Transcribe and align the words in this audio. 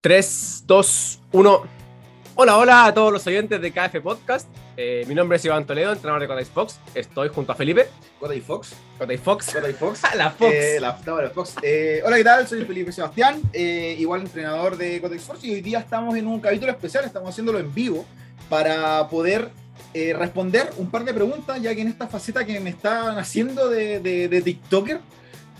3, 0.00 0.62
2, 0.64 1.20
1. 1.32 1.62
Hola, 2.36 2.56
hola 2.56 2.84
a 2.84 2.94
todos 2.94 3.12
los 3.12 3.26
oyentes 3.26 3.60
de 3.60 3.72
KF 3.72 4.00
Podcast. 4.00 4.48
Eh, 4.76 5.04
mi 5.08 5.14
nombre 5.16 5.38
es 5.38 5.44
Iván 5.44 5.66
Toledo, 5.66 5.92
entrenador 5.92 6.20
de 6.20 6.28
Kotai 6.28 6.44
Fox. 6.44 6.78
Estoy 6.94 7.30
junto 7.30 7.50
a 7.50 7.56
Felipe. 7.56 7.88
Kotai 8.20 8.40
Fox. 8.40 8.76
Kotai 8.96 9.18
Fox. 9.18 9.52
Kotai 9.52 9.72
Fox. 9.72 10.02
la 10.16 10.30
Fox. 10.30 10.54
Eh, 10.54 10.78
la, 10.80 10.96
no, 11.04 11.20
la 11.20 11.30
Fox. 11.30 11.56
Eh, 11.62 12.00
hola, 12.06 12.16
¿qué 12.16 12.22
tal? 12.22 12.46
Soy 12.46 12.64
Felipe 12.64 12.92
Sebastián, 12.92 13.42
eh, 13.52 13.96
igual 13.98 14.20
entrenador 14.20 14.76
de 14.76 15.00
Kotai 15.00 15.18
Fox. 15.18 15.42
Y 15.42 15.54
hoy 15.54 15.62
día 15.62 15.80
estamos 15.80 16.14
en 16.14 16.28
un 16.28 16.38
capítulo 16.38 16.70
especial, 16.70 17.04
estamos 17.04 17.30
haciéndolo 17.30 17.58
en 17.58 17.74
vivo 17.74 18.06
para 18.48 19.08
poder 19.08 19.50
responder 19.92 20.70
un 20.76 20.92
par 20.92 21.04
de 21.04 21.12
preguntas, 21.12 21.60
ya 21.60 21.74
que 21.74 21.80
en 21.80 21.88
esta 21.88 22.06
faceta 22.06 22.46
que 22.46 22.60
me 22.60 22.70
están 22.70 23.18
haciendo 23.18 23.68
de, 23.68 23.98
de, 23.98 24.28
de 24.28 24.42
TikToker, 24.42 25.00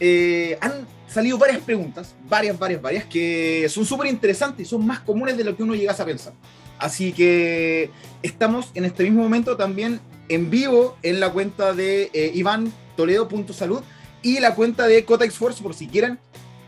eh, 0.01 0.59
han 0.61 0.87
salido 1.09 1.39
varias 1.39 1.61
preguntas, 1.61 2.15
varias, 2.29 2.59
varias, 2.59 2.83
varias, 2.83 3.05
que 3.05 3.67
son 3.69 3.85
súper 3.85 4.09
interesantes 4.09 4.67
y 4.67 4.69
son 4.69 4.87
más 4.87 5.01
comunes 5.01 5.37
de 5.37 5.45
lo 5.45 5.57
que 5.57 5.63
uno 5.63 5.75
llegase 5.75 6.03
a 6.03 6.07
pensar. 6.07 6.33
Así 6.79 7.13
que 7.13 7.91
estamos 8.23 8.71
en 8.75 8.85
este 8.85 9.05
mismo 9.05 9.23
momento 9.23 9.57
también 9.57 10.01
en 10.29 10.51
vivo 10.51 10.97
en 11.03 11.21
la 11.21 11.31
cuenta 11.31 11.73
de 11.73 12.11
eh, 12.13 12.31
Iván 12.35 12.73
Toledo.salud 12.97 13.83
y 14.23 14.41
la 14.41 14.55
cuenta 14.55 14.87
de 14.87 15.05
Cotex 15.05 15.35
Force 15.35 15.63
por 15.63 15.75
si 15.75 15.89
quieren 15.89 16.19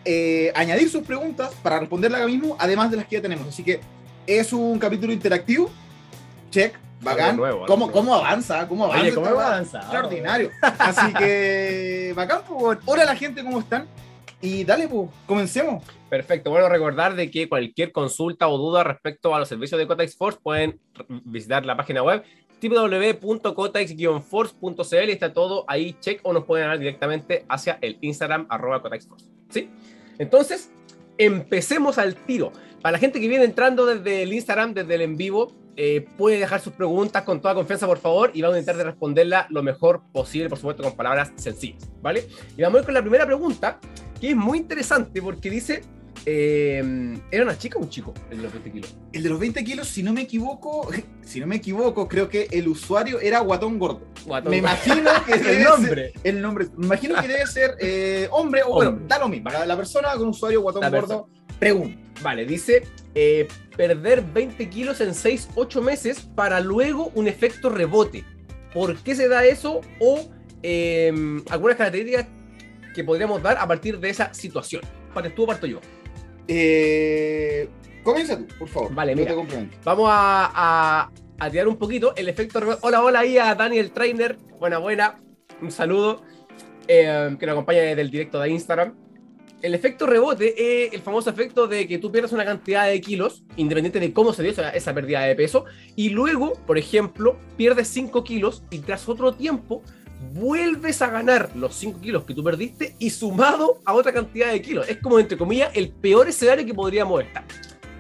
eh, 0.05 0.51
añadir 0.55 0.89
sus 0.89 1.03
preguntas 1.03 1.51
para 1.63 1.79
responderla 1.79 2.19
acá 2.19 2.27
mismo, 2.27 2.57
además 2.59 2.91
de 2.91 2.97
las 2.97 3.07
que 3.07 3.17
ya 3.17 3.23
tenemos. 3.23 3.47
Así 3.47 3.63
que 3.63 3.81
es 4.27 4.53
un 4.53 4.79
capítulo 4.79 5.13
interactivo. 5.13 5.71
Check, 6.51 6.75
bacán. 7.01 7.37
Nuevo, 7.37 7.67
¿Cómo, 7.67 7.91
¿Cómo 7.91 8.15
avanza? 8.15 8.67
¿Cómo 8.69 8.85
avanza? 8.85 9.03
Oye, 9.03 9.15
¿cómo 9.15 9.27
avanzado? 9.27 9.85
Extraordinario. 9.85 10.51
Así 10.79 11.13
que 11.15 12.13
bacán, 12.15 12.43
pues. 12.49 12.79
Hola 12.87 13.03
a 13.03 13.07
la 13.07 13.17
gente, 13.17 13.43
¿cómo 13.43 13.61
están? 13.61 13.89
Y 14.41 14.65
dale, 14.65 14.89
pues, 14.89 15.11
comencemos. 15.27 15.85
Perfecto. 16.09 16.51
Bueno, 16.51 16.69
recordar 16.69 17.15
de 17.15 17.31
que 17.31 17.49
cualquier 17.49 17.93
consulta 17.93 18.49
o 18.49 18.59
duda 18.59 18.85
respecto 18.85 19.35
a 19.35 19.39
los 19.39 19.49
servicios 19.49 19.79
de 19.79 19.87
Cotex 19.87 20.17
Force 20.17 20.39
pueden 20.43 20.81
visitar 21.25 21.67
la 21.67 21.77
página 21.77 22.03
web 22.03 22.25
www.cotex-force.cl 22.61 25.11
está 25.11 25.33
todo 25.33 25.65
ahí, 25.67 25.97
check, 26.01 26.21
o 26.23 26.33
nos 26.33 26.45
pueden 26.45 26.69
dar 26.69 26.79
directamente 26.79 27.45
hacia 27.49 27.79
el 27.81 27.99
Instagram 28.01 28.47
arroba 28.49 28.81
Cotex 28.83 29.09
Force. 29.09 29.27
¿Sí? 29.49 29.69
Entonces, 30.19 30.71
empecemos 31.19 31.99
al 31.99 32.15
tiro. 32.15 32.53
Para 32.83 32.93
la 32.93 32.99
gente 32.99 33.21
que 33.21 33.27
viene 33.29 33.45
entrando 33.45 33.85
desde 33.87 34.23
el 34.23 34.33
Instagram, 34.33 34.75
desde 34.75 34.95
el 34.95 35.01
en 35.03 35.17
vivo, 35.17 35.53
eh, 35.77 36.07
puede 36.19 36.39
dejar 36.39 36.61
sus 36.61 36.73
preguntas 36.73 37.23
con 37.23 37.41
toda 37.41 37.55
confianza, 37.55 37.87
por 37.87 37.99
favor, 37.99 38.31
y 38.35 38.43
vamos 38.43 38.57
a 38.57 38.59
intentar 38.59 38.77
de 38.77 38.85
responderla 38.85 39.47
lo 39.51 39.63
mejor 39.63 40.03
posible, 40.13 40.49
por 40.49 40.59
supuesto, 40.59 40.83
con 40.83 40.95
palabras 40.97 41.33
sencillas, 41.37 41.89
¿vale? 42.03 42.27
Y 42.57 42.63
vamos 42.63 42.79
a 42.79 42.81
ir 42.81 42.85
con 42.87 42.95
la 42.95 43.03
primera 43.03 43.27
pregunta, 43.27 43.79
que 44.21 44.31
es 44.31 44.37
muy 44.37 44.59
interesante 44.59 45.23
porque 45.23 45.49
dice, 45.51 45.83
eh, 46.27 47.19
¿era 47.31 47.45
una 47.45 47.57
chica 47.57 47.79
o 47.79 47.83
un 47.83 47.89
chico 47.89 48.13
el 48.31 48.39
de 48.39 48.43
los 48.45 48.53
20 48.53 48.73
kilos? 48.73 48.97
El 49.13 49.23
de 49.23 49.29
los 49.31 49.41
20 49.41 49.65
kilos, 49.65 49.89
si 49.89 50.03
no 50.03 50.13
me 50.13 50.23
equivoco, 50.23 50.89
si 51.23 51.41
no 51.41 51.47
me 51.47 51.57
equivoco, 51.57 52.07
creo 52.09 52.29
que 52.29 52.49
el 52.51 52.69
usuario 52.69 53.21
era 53.21 53.41
Guatón 53.41 53.79
Gordo. 53.79 54.03
Guatón. 54.27 54.51
Me 54.51 54.59
imagino 54.59 55.11
que 55.25 55.33
el 55.57 55.65
nombre. 55.65 56.13
ser- 56.13 56.21
el 56.25 56.43
nombre. 56.43 56.67
Me 56.77 56.87
imagino 56.87 57.15
que 57.21 57.29
debe 57.29 57.47
ser 57.47 57.75
eh, 57.81 58.29
hombre 58.33 58.63
o 58.63 58.75
bueno, 58.75 58.91
Hombre. 58.91 59.07
da 59.09 59.19
lo 59.19 59.29
mismo. 59.29 59.51
La, 59.51 59.65
la 59.65 59.77
persona 59.77 60.13
con 60.17 60.29
usuario 60.29 60.61
Guatón 60.61 60.83
La 60.83 60.91
Gordo 60.91 61.29
pregunta. 61.61 61.97
Vale, 62.23 62.45
dice 62.45 62.83
eh, 63.15 63.47
perder 63.77 64.23
20 64.23 64.69
kilos 64.69 65.01
en 65.01 65.11
6-8 65.11 65.81
meses 65.81 66.21
para 66.35 66.61
luego 66.61 67.13
un 67.15 67.29
efecto 67.29 67.71
rebote. 67.71 68.25
¿Por 68.75 68.97
qué 68.97 69.15
se 69.15 69.29
da 69.29 69.45
eso? 69.45 69.81
O 70.01 70.29
eh, 70.63 71.13
algunas 71.49 71.77
características 71.77 72.27
que 72.95 73.05
podríamos 73.05 73.41
dar 73.43 73.57
a 73.59 73.67
partir 73.67 73.99
de 74.01 74.11
esa 74.11 74.35
situación. 74.35 74.83
¿Partes 75.15 75.35
tú 75.35 75.45
o 75.45 75.47
parto 75.47 75.67
yo? 75.67 75.81
Eh, 76.49 77.69
comienza 78.03 78.37
tú, 78.37 78.47
por 78.59 78.69
favor. 78.69 78.95
Vale, 78.95 79.15
mira. 79.15 79.35
te. 79.35 79.69
Vamos 79.85 80.09
a, 80.11 80.51
a, 80.55 81.11
a 81.39 81.51
tirar 81.51 81.69
un 81.69 81.77
poquito 81.77 82.15
el 82.17 82.29
efecto 82.29 82.61
rebote. 82.61 82.81
Hola, 82.83 83.03
hola 83.03 83.21
ahí 83.21 83.39
a 83.39 83.55
Daniel 83.55 83.93
Trainer. 83.93 84.37
Buena, 84.59 84.79
buena. 84.79 85.17
Un 85.63 85.71
saludo. 85.71 86.23
eh, 86.89 87.37
que 87.39 87.47
nos 87.47 87.53
acompaña 87.55 87.81
desde 87.83 88.03
el 88.03 88.11
directo 88.11 88.41
de 88.41 88.51
Instagram. 88.51 88.95
El 89.63 89.75
efecto 89.75 90.07
rebote 90.07 90.87
es 90.87 90.95
el 90.95 91.03
famoso 91.03 91.29
efecto 91.29 91.67
de 91.67 91.87
que 91.87 91.99
tú 91.99 92.11
pierdas 92.11 92.33
una 92.33 92.47
cantidad 92.47 92.87
de 92.87 92.99
kilos, 93.01 93.43
independiente 93.57 94.01
de 94.01 94.13
cómo 94.13 94.33
se 94.33 94.43
dio 94.43 94.53
esa, 94.53 94.95
pérdida 94.95 95.21
de 95.21 95.35
peso, 95.35 95.67
y 95.97 96.09
luego, 96.11 96.55
por 96.67 96.79
ejemplo, 96.79 97.37
pierdes 97.59 97.89
5 97.89 98.25
kilos 98.25 98.63
y 98.71 98.79
tras 98.79 99.07
otro 99.09 99.35
tiempo 99.35 99.83
vuelves 100.33 101.03
a 101.03 101.11
ganar 101.11 101.51
los 101.55 101.75
5 101.75 102.01
kilos 102.01 102.25
que 102.25 102.33
tú 102.33 102.43
perdiste 102.43 102.97
y 102.99 103.11
sumado 103.11 103.81
a 103.85 103.93
otra 103.93 104.13
cantidad 104.15 104.51
de 104.51 104.63
kilos. 104.63 104.89
Es 104.89 104.97
como, 104.97 105.19
entre 105.19 105.37
comillas, 105.37 105.71
el 105.75 105.91
peor 105.91 106.29
escenario 106.29 106.65
que 106.65 106.75
podríamos 106.75 107.23
estar. 107.23 107.45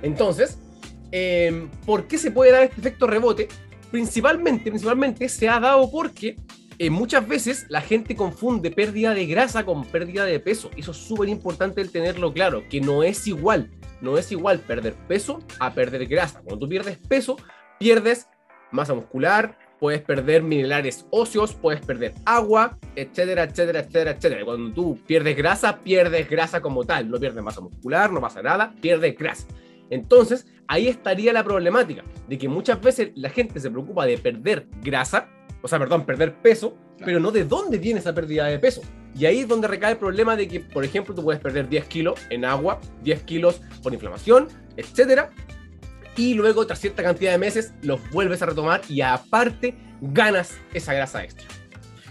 Entonces, 0.00 0.58
eh, 1.12 1.68
¿por 1.84 2.06
qué 2.06 2.16
se 2.16 2.30
puede 2.30 2.52
dar 2.52 2.62
este 2.62 2.80
efecto 2.80 3.06
rebote? 3.06 3.48
Principalmente, 3.90 4.70
principalmente 4.70 5.28
se 5.28 5.46
ha 5.46 5.60
dado 5.60 5.90
porque 5.90 6.36
eh, 6.80 6.88
muchas 6.88 7.28
veces 7.28 7.66
la 7.68 7.82
gente 7.82 8.16
confunde 8.16 8.70
pérdida 8.70 9.12
de 9.12 9.26
grasa 9.26 9.66
con 9.66 9.84
pérdida 9.84 10.24
de 10.24 10.40
peso. 10.40 10.70
Eso 10.78 10.92
es 10.92 10.96
súper 10.96 11.28
importante 11.28 11.82
el 11.82 11.92
tenerlo 11.92 12.32
claro, 12.32 12.64
que 12.70 12.80
no 12.80 13.02
es 13.02 13.26
igual. 13.26 13.70
No 14.00 14.16
es 14.16 14.32
igual 14.32 14.60
perder 14.60 14.94
peso 15.06 15.40
a 15.58 15.74
perder 15.74 16.06
grasa. 16.06 16.40
Cuando 16.40 16.60
tú 16.60 16.70
pierdes 16.70 16.96
peso, 16.96 17.36
pierdes 17.78 18.28
masa 18.70 18.94
muscular, 18.94 19.58
puedes 19.78 20.00
perder 20.00 20.42
minerales 20.42 21.06
óseos, 21.10 21.52
puedes 21.52 21.84
perder 21.84 22.14
agua, 22.24 22.78
etcétera, 22.96 23.42
etcétera, 23.42 23.80
etcétera, 23.80 24.12
etcétera. 24.12 24.44
Cuando 24.46 24.72
tú 24.72 24.98
pierdes 25.06 25.36
grasa, 25.36 25.80
pierdes 25.80 26.30
grasa 26.30 26.62
como 26.62 26.84
tal. 26.84 27.10
No 27.10 27.20
pierdes 27.20 27.44
masa 27.44 27.60
muscular, 27.60 28.10
no 28.10 28.22
pasa 28.22 28.40
nada, 28.40 28.72
pierdes 28.80 29.18
grasa. 29.18 29.46
Entonces, 29.90 30.46
ahí 30.66 30.88
estaría 30.88 31.34
la 31.34 31.44
problemática 31.44 32.04
de 32.26 32.38
que 32.38 32.48
muchas 32.48 32.80
veces 32.80 33.10
la 33.16 33.28
gente 33.28 33.60
se 33.60 33.70
preocupa 33.70 34.06
de 34.06 34.16
perder 34.16 34.66
grasa, 34.82 35.28
o 35.62 35.68
sea, 35.68 35.78
perdón, 35.78 36.04
perder 36.06 36.34
peso, 36.40 36.76
pero 37.04 37.20
no 37.20 37.30
de 37.30 37.44
dónde 37.44 37.78
viene 37.78 38.00
esa 38.00 38.14
pérdida 38.14 38.46
de 38.46 38.58
peso. 38.58 38.82
Y 39.16 39.26
ahí 39.26 39.40
es 39.40 39.48
donde 39.48 39.66
recae 39.68 39.92
el 39.92 39.98
problema 39.98 40.36
de 40.36 40.46
que, 40.48 40.60
por 40.60 40.84
ejemplo, 40.84 41.14
tú 41.14 41.22
puedes 41.24 41.40
perder 41.40 41.68
10 41.68 41.84
kilos 41.86 42.20
en 42.30 42.44
agua, 42.44 42.80
10 43.02 43.22
kilos 43.22 43.60
por 43.82 43.92
inflamación, 43.92 44.48
etcétera, 44.76 45.30
y 46.16 46.34
luego, 46.34 46.66
tras 46.66 46.78
cierta 46.80 47.02
cantidad 47.02 47.32
de 47.32 47.38
meses, 47.38 47.72
los 47.82 48.00
vuelves 48.10 48.42
a 48.42 48.46
retomar 48.46 48.82
y 48.88 49.00
aparte 49.00 49.74
ganas 50.00 50.54
esa 50.74 50.92
grasa 50.92 51.24
extra. 51.24 51.46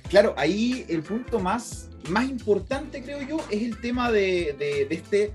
Claro, 0.10 0.34
ahí 0.38 0.86
el 0.90 1.04
punto 1.04 1.40
más, 1.40 1.90
más 2.10 2.28
importante, 2.28 3.04
creo 3.04 3.22
yo, 3.22 3.38
es 3.52 3.62
el 3.62 3.80
tema 3.80 4.12
de, 4.12 4.56
de- 4.58 4.86
de 4.90 4.96
este 4.96 5.32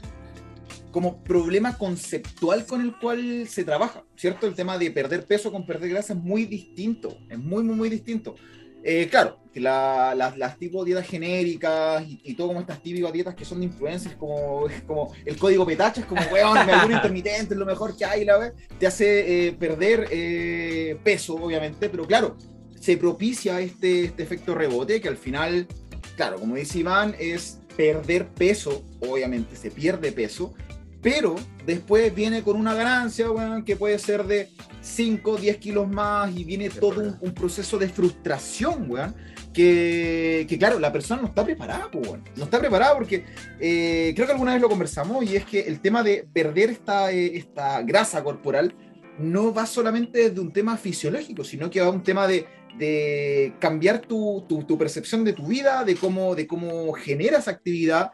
como 0.95 1.25
problema 1.25 1.77
conceptual 1.77 2.65
con 2.67 2.81
el 2.81 2.97
cual 3.01 3.49
se 3.49 3.65
trabaja, 3.65 4.05
¿cierto? 4.15 4.47
El 4.47 4.55
tema 4.55 4.79
de 4.79 4.93
perder 4.93 5.27
peso 5.27 5.51
con 5.51 5.67
perder 5.67 5.91
grasa 5.91 6.13
es 6.13 6.19
muy 6.21 6.45
distinto, 6.45 7.19
es 7.29 7.37
muy, 7.37 7.65
muy, 7.65 7.75
muy 7.75 7.91
distinto. 7.91 8.37
Eh, 8.85 9.09
claro, 9.11 9.41
que 9.53 9.59
la- 9.59 10.15
las, 10.15 10.57
tipo 10.57 10.85
dietas 10.85 11.09
genéricas 11.09 12.05
y, 12.07 12.21
y 12.23 12.35
todo 12.35 12.47
como 12.49 12.61
estas 12.61 12.81
típicas 12.81 13.13
dietas 13.13 13.35
que 13.35 13.45
son 13.45 13.59
de 13.59 13.67
influencers, 13.67 14.15
como, 14.15 14.67
como 14.87 15.13
el 15.25 15.37
código 15.37 15.67
petacha, 15.67 16.03
es 16.03 16.07
como, 16.07 16.21
weón, 16.33 16.59
me 16.65 16.73
intermitente 16.95 17.55
es 17.55 17.59
lo 17.59 17.67
mejor 17.67 17.97
que 17.97 18.05
hay, 18.05 18.25
la 18.25 18.39
vez, 18.39 18.53
te 18.79 18.87
hace 18.87 19.49
eh, 19.49 19.53
perder 19.53 20.07
eh, 20.13 20.97
peso, 21.03 21.35
obviamente, 21.35 21.89
pero 21.89 22.07
claro, 22.07 22.37
se 22.79 22.97
propicia 22.97 23.61
este, 23.61 24.05
este 24.05 24.23
efecto 24.23 24.55
rebote 24.55 25.01
que 25.01 25.09
al 25.09 25.17
final, 25.17 25.67
claro, 26.15 26.39
como 26.39 26.55
dice 26.55 26.79
Iván, 26.79 27.17
es 27.19 27.59
perder 27.77 28.29
peso, 28.29 28.85
obviamente 29.01 29.57
se 29.57 29.73
pierde 29.73 30.13
peso, 30.13 30.55
pero 31.05 31.37
después 31.67 32.13
viene 32.15 32.43
con 32.43 32.57
una 32.57 32.75
ganancia, 32.75 33.31
weón, 33.31 33.63
que 33.65 33.77
puede 33.77 33.99
ser 34.01 34.25
de 34.25 34.49
5, 34.81 35.37
10 35.37 35.59
kilos 35.59 35.87
más 35.89 36.35
y 36.37 36.43
viene 36.45 36.69
todo 36.71 37.01
un, 37.01 37.17
un 37.21 37.33
proceso 37.35 37.79
de 37.79 37.89
frustración, 37.89 38.91
weón, 38.91 39.15
que, 39.53 40.47
que, 40.49 40.59
claro, 40.59 40.81
la 40.81 40.91
persona 40.93 41.23
no 41.23 41.29
está 41.29 41.45
preparada, 41.45 41.89
weón. 41.93 42.25
no 42.37 42.45
está 42.45 42.59
preparada 42.59 42.95
porque 42.97 43.25
eh, 43.61 44.13
creo 44.17 44.27
que 44.27 44.33
alguna 44.33 44.55
vez 44.55 44.61
lo 44.63 44.69
conversamos 44.69 45.25
y 45.25 45.37
es 45.37 45.45
que 45.45 45.61
el 45.61 45.81
tema 45.81 46.03
de 46.03 46.27
perder 46.33 46.71
esta, 46.71 47.13
eh, 47.13 47.37
esta 47.37 47.81
grasa 47.83 48.25
corporal 48.25 48.75
no 49.19 49.55
va 49.55 49.65
solamente 49.67 50.29
desde 50.31 50.41
un 50.41 50.53
tema 50.53 50.77
fisiológico, 50.77 51.45
sino 51.45 51.71
que 51.71 51.81
va 51.81 51.87
a 51.87 51.91
un 51.91 52.03
tema 52.03 52.27
de, 52.27 52.47
de 52.79 53.55
cambiar 53.61 54.01
tu, 54.01 54.45
tu- 54.49 54.65
tu 54.65 54.77
percepción 54.77 55.23
de 55.23 55.35
tu 55.35 55.47
vida, 55.47 55.85
de 55.85 55.95
cómo, 55.95 56.35
de 56.35 56.47
cómo 56.49 56.93
generas 56.95 57.47
actividad 57.47 58.11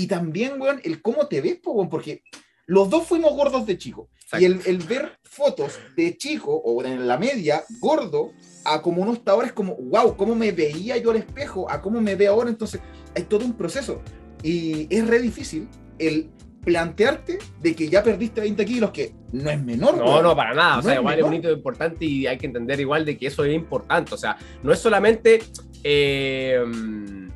y 0.00 0.06
también, 0.06 0.60
weón, 0.60 0.80
el 0.84 1.02
cómo 1.02 1.26
te 1.26 1.40
ves, 1.40 1.58
po, 1.62 1.72
weón, 1.72 1.88
porque 1.88 2.22
los 2.66 2.88
dos 2.88 3.06
fuimos 3.06 3.32
gordos 3.34 3.66
de 3.66 3.76
chico. 3.76 4.08
Y 4.38 4.44
el, 4.44 4.60
el 4.64 4.78
ver 4.78 5.18
fotos 5.24 5.78
de 5.96 6.16
chico 6.16 6.54
o 6.54 6.84
en 6.84 7.08
la 7.08 7.18
media 7.18 7.64
gordo 7.80 8.30
a 8.64 8.80
como 8.80 9.02
uno 9.02 9.12
está 9.12 9.32
ahora 9.32 9.48
es 9.48 9.52
como, 9.52 9.74
wow, 9.74 10.16
cómo 10.16 10.34
me 10.36 10.52
veía 10.52 10.96
yo 10.98 11.10
al 11.10 11.16
espejo, 11.16 11.68
a 11.68 11.82
cómo 11.82 12.00
me 12.00 12.14
veo 12.14 12.32
ahora. 12.32 12.48
Entonces, 12.48 12.80
hay 13.16 13.24
todo 13.24 13.44
un 13.44 13.54
proceso. 13.54 14.00
Y 14.42 14.86
es 14.88 15.06
re 15.06 15.18
difícil 15.20 15.68
el 15.98 16.30
plantearte 16.64 17.38
de 17.60 17.74
que 17.74 17.88
ya 17.88 18.02
perdiste 18.02 18.40
20 18.40 18.64
kilos, 18.64 18.90
que 18.92 19.14
no 19.32 19.50
es 19.50 19.60
menor. 19.60 19.96
No, 19.96 20.22
no, 20.22 20.36
para 20.36 20.54
nada. 20.54 20.78
O 20.78 20.82
sea, 20.82 20.92
es 20.92 20.98
igual 21.00 21.18
es 21.18 21.24
un 21.24 21.34
hito 21.34 21.50
importante 21.50 22.04
y 22.04 22.26
hay 22.26 22.38
que 22.38 22.46
entender 22.46 22.78
igual 22.78 23.04
de 23.04 23.18
que 23.18 23.26
eso 23.26 23.44
es 23.44 23.52
importante. 23.54 24.14
O 24.14 24.18
sea, 24.18 24.36
no 24.62 24.72
es 24.72 24.78
solamente. 24.78 25.40
eh, 25.82 26.62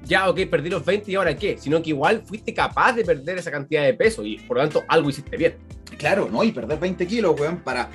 ya, 0.07 0.29
ok, 0.29 0.41
perdí 0.51 0.71
los 0.71 0.85
20 0.85 1.11
y 1.11 1.15
ahora 1.15 1.35
qué, 1.37 1.57
sino 1.59 1.83
que 1.83 1.91
igual 1.91 2.23
fuiste 2.25 2.53
capaz 2.55 2.93
de 2.95 3.05
perder 3.05 3.39
esa 3.39 3.51
cantidad 3.51 3.83
de 3.85 3.95
peso 3.95 4.25
y 4.25 4.37
por 4.39 4.57
lo 4.57 4.63
tanto 4.63 4.85
algo 4.89 5.11
hiciste 5.11 5.37
bien. 5.37 5.57
Claro, 5.99 6.29
¿no? 6.31 6.43
Y 6.45 6.53
perder 6.53 6.79
20 6.79 7.07
kilos, 7.07 7.39
weón, 7.41 7.59
para 7.59 7.89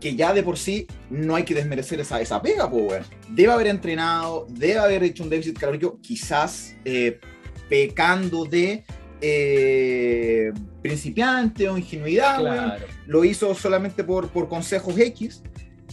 que 0.00 0.14
ya 0.14 0.32
de 0.34 0.42
por 0.42 0.58
sí 0.58 0.86
no 1.10 1.36
hay 1.36 1.44
que 1.44 1.54
desmerecer 1.54 2.00
esa, 2.00 2.20
esa 2.20 2.42
pega, 2.42 2.68
pues, 2.70 2.84
weón. 2.90 3.02
Debe 3.30 3.52
haber 3.52 3.66
entrenado, 3.68 4.46
debe 4.50 4.78
haber 4.78 5.02
hecho 5.04 5.22
un 5.22 5.30
déficit 5.30 5.58
calórico, 5.58 5.98
quizás 6.02 6.74
eh, 6.84 7.18
pecando 7.68 8.44
de 8.44 8.84
eh, 9.20 10.52
principiante 10.82 11.68
o 11.68 11.78
ingenuidad, 11.78 12.42
weón. 12.42 12.72
Lo 13.06 13.24
hizo 13.24 13.54
solamente 13.54 14.04
por, 14.04 14.28
por 14.28 14.48
consejos 14.48 14.98
X, 14.98 15.42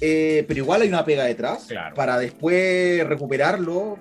eh, 0.02 0.44
pero 0.48 0.60
igual 0.60 0.82
hay 0.82 0.90
una 0.90 1.06
pega 1.06 1.24
detrás 1.26 1.66
Claro. 1.68 1.96
para 1.96 2.18
después 2.18 3.08
recuperarlo. 3.08 3.98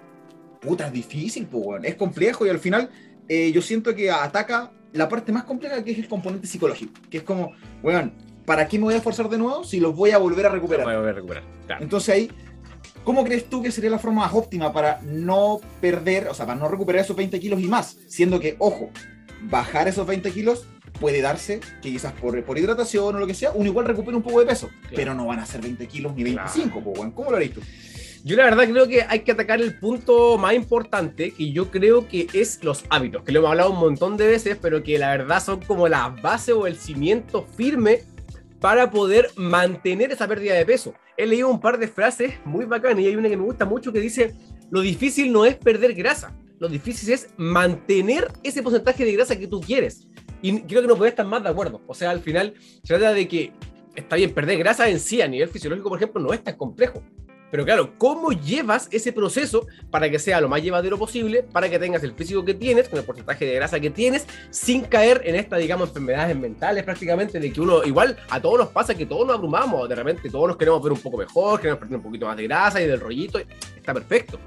Puta, 0.62 0.86
es 0.86 0.92
difícil, 0.92 1.46
pues, 1.46 1.64
weón. 1.66 1.84
Es 1.84 1.96
complejo 1.96 2.46
y 2.46 2.48
al 2.48 2.60
final 2.60 2.90
eh, 3.28 3.50
yo 3.52 3.60
siento 3.60 3.94
que 3.94 4.10
ataca 4.10 4.72
la 4.92 5.08
parte 5.08 5.32
más 5.32 5.44
compleja 5.44 5.82
que 5.82 5.92
es 5.92 5.98
el 5.98 6.08
componente 6.08 6.46
psicológico, 6.46 6.92
que 7.10 7.18
es 7.18 7.22
como, 7.24 7.52
weón, 7.82 8.12
¿para 8.44 8.68
qué 8.68 8.78
me 8.78 8.84
voy 8.84 8.94
a 8.94 8.98
esforzar 8.98 9.28
de 9.28 9.38
nuevo 9.38 9.64
si 9.64 9.80
los 9.80 9.94
voy 9.94 10.10
a 10.10 10.18
volver 10.18 10.46
a 10.46 10.50
recuperar? 10.50 10.84
Voy 10.84 10.94
a 10.94 10.98
volver 10.98 11.12
a 11.12 11.16
recuperar. 11.16 11.44
Claro. 11.66 11.82
Entonces 11.82 12.14
ahí, 12.14 12.30
¿cómo 13.04 13.24
crees 13.24 13.48
tú 13.48 13.62
que 13.62 13.72
sería 13.72 13.90
la 13.90 13.98
forma 13.98 14.22
más 14.22 14.34
óptima 14.34 14.72
para 14.72 15.00
no 15.02 15.60
perder, 15.80 16.28
o 16.28 16.34
sea, 16.34 16.46
para 16.46 16.58
no 16.58 16.68
recuperar 16.68 17.02
esos 17.02 17.16
20 17.16 17.40
kilos 17.40 17.60
y 17.60 17.66
más? 17.66 17.96
Siendo 18.06 18.38
que, 18.38 18.56
ojo, 18.58 18.90
bajar 19.48 19.88
esos 19.88 20.06
20 20.06 20.30
kilos 20.30 20.66
puede 21.00 21.20
darse 21.20 21.60
que 21.80 21.90
quizás 21.90 22.12
por, 22.12 22.44
por 22.44 22.58
hidratación 22.58 23.16
o 23.16 23.18
lo 23.18 23.26
que 23.26 23.34
sea, 23.34 23.50
uno 23.54 23.66
igual 23.66 23.86
recupere 23.86 24.16
un 24.16 24.22
poco 24.22 24.40
de 24.40 24.46
peso, 24.46 24.70
pero 24.94 25.14
no 25.14 25.26
van 25.26 25.40
a 25.40 25.46
ser 25.46 25.60
20 25.60 25.86
kilos 25.88 26.14
ni 26.14 26.22
25, 26.22 26.80
pues, 26.80 26.98
weón. 26.98 27.12
¿cómo 27.12 27.30
lo 27.30 27.36
haréis 27.36 27.54
tú? 27.54 27.60
Yo 28.24 28.36
la 28.36 28.44
verdad 28.44 28.68
creo 28.68 28.86
que 28.86 29.02
hay 29.02 29.20
que 29.20 29.32
atacar 29.32 29.60
el 29.60 29.76
punto 29.78 30.38
más 30.38 30.54
importante, 30.54 31.32
que 31.32 31.50
yo 31.50 31.72
creo 31.72 32.06
que 32.06 32.28
es 32.32 32.62
los 32.62 32.84
hábitos, 32.88 33.24
que 33.24 33.32
lo 33.32 33.40
hemos 33.40 33.50
hablado 33.50 33.72
un 33.72 33.80
montón 33.80 34.16
de 34.16 34.28
veces, 34.28 34.56
pero 34.62 34.80
que 34.82 34.96
la 34.96 35.10
verdad 35.10 35.42
son 35.42 35.60
como 35.60 35.88
la 35.88 36.08
base 36.08 36.52
o 36.52 36.68
el 36.68 36.76
cimiento 36.76 37.44
firme 37.56 38.02
para 38.60 38.92
poder 38.92 39.30
mantener 39.34 40.12
esa 40.12 40.28
pérdida 40.28 40.54
de 40.54 40.64
peso. 40.64 40.94
He 41.16 41.26
leído 41.26 41.48
un 41.48 41.60
par 41.60 41.78
de 41.78 41.88
frases 41.88 42.34
muy 42.44 42.64
bacanas 42.64 43.00
y 43.00 43.08
hay 43.08 43.16
una 43.16 43.28
que 43.28 43.36
me 43.36 43.42
gusta 43.42 43.64
mucho 43.64 43.92
que 43.92 43.98
dice, 43.98 44.34
lo 44.70 44.82
difícil 44.82 45.32
no 45.32 45.44
es 45.44 45.56
perder 45.56 45.92
grasa, 45.92 46.32
lo 46.60 46.68
difícil 46.68 47.12
es 47.12 47.28
mantener 47.36 48.28
ese 48.44 48.62
porcentaje 48.62 49.04
de 49.04 49.14
grasa 49.14 49.36
que 49.36 49.48
tú 49.48 49.60
quieres. 49.60 50.06
Y 50.42 50.60
creo 50.62 50.82
que 50.82 50.86
no 50.86 50.96
puedes 50.96 51.10
estar 51.10 51.26
más 51.26 51.42
de 51.42 51.48
acuerdo. 51.48 51.82
O 51.88 51.94
sea, 51.94 52.10
al 52.10 52.20
final 52.20 52.54
se 52.84 52.94
trata 52.94 53.12
de 53.12 53.26
que 53.26 53.52
está 53.96 54.14
bien, 54.14 54.32
perder 54.32 54.58
grasa 54.58 54.88
en 54.88 55.00
sí 55.00 55.20
a 55.20 55.26
nivel 55.26 55.48
fisiológico, 55.48 55.88
por 55.88 55.98
ejemplo, 55.98 56.22
no 56.22 56.32
es 56.32 56.44
tan 56.44 56.56
complejo. 56.56 57.02
Pero 57.52 57.66
claro, 57.66 57.92
¿cómo 57.98 58.32
llevas 58.32 58.88
ese 58.90 59.12
proceso 59.12 59.66
para 59.90 60.08
que 60.10 60.18
sea 60.18 60.40
lo 60.40 60.48
más 60.48 60.62
llevadero 60.62 60.98
posible, 60.98 61.42
para 61.42 61.68
que 61.68 61.78
tengas 61.78 62.02
el 62.02 62.14
físico 62.14 62.42
que 62.46 62.54
tienes, 62.54 62.88
con 62.88 62.98
el 62.98 63.04
porcentaje 63.04 63.44
de 63.44 63.52
grasa 63.52 63.78
que 63.78 63.90
tienes, 63.90 64.26
sin 64.48 64.80
caer 64.80 65.20
en 65.26 65.34
estas, 65.34 65.60
digamos, 65.60 65.88
enfermedades 65.90 66.34
mentales 66.34 66.82
prácticamente, 66.82 67.38
de 67.38 67.52
que 67.52 67.60
uno, 67.60 67.84
igual 67.84 68.16
a 68.30 68.40
todos 68.40 68.58
nos 68.58 68.68
pasa 68.68 68.94
que 68.94 69.04
todos 69.04 69.26
nos 69.26 69.36
abrumamos, 69.36 69.86
de 69.86 69.94
repente 69.94 70.30
todos 70.30 70.48
nos 70.48 70.56
queremos 70.56 70.82
ver 70.82 70.92
un 70.92 71.00
poco 71.00 71.18
mejor, 71.18 71.60
queremos 71.60 71.80
perder 71.80 71.98
un 71.98 72.02
poquito 72.02 72.24
más 72.24 72.38
de 72.38 72.44
grasa 72.44 72.80
y 72.80 72.86
del 72.86 72.98
rollito, 72.98 73.38
está 73.38 73.92
perfecto. 73.92 74.38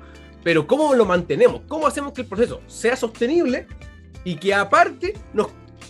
Pero 0.44 0.66
¿cómo 0.66 0.96
lo 0.96 1.06
mantenemos? 1.06 1.62
¿Cómo 1.68 1.86
hacemos 1.86 2.12
que 2.12 2.22
el 2.22 2.28
proceso 2.28 2.62
sea 2.66 2.96
sostenible 2.96 3.68
y 4.24 4.36
que 4.38 4.52
aparte 4.52 5.14
nos 5.32 5.50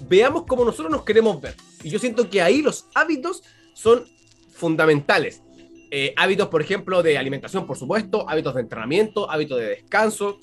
veamos 0.09 0.44
como 0.44 0.65
nosotros 0.65 0.91
nos 0.91 1.06
queremos 1.06 1.39
ver? 1.39 1.56
Y 1.81 1.89
yo 1.89 1.97
siento 1.97 2.29
que 2.29 2.41
ahí 2.41 2.62
los 2.62 2.88
hábitos 2.94 3.41
son 3.73 4.03
fundamentales. 4.51 5.44
Eh, 5.91 6.13
hábitos, 6.17 6.47
por 6.49 6.61
ejemplo, 6.61 7.03
de 7.03 7.17
alimentación, 7.17 7.65
por 7.65 7.77
supuesto, 7.77 8.29
hábitos 8.29 8.55
de 8.55 8.61
entrenamiento, 8.61 9.29
hábitos 9.29 9.59
de 9.59 9.67
descanso, 9.67 10.39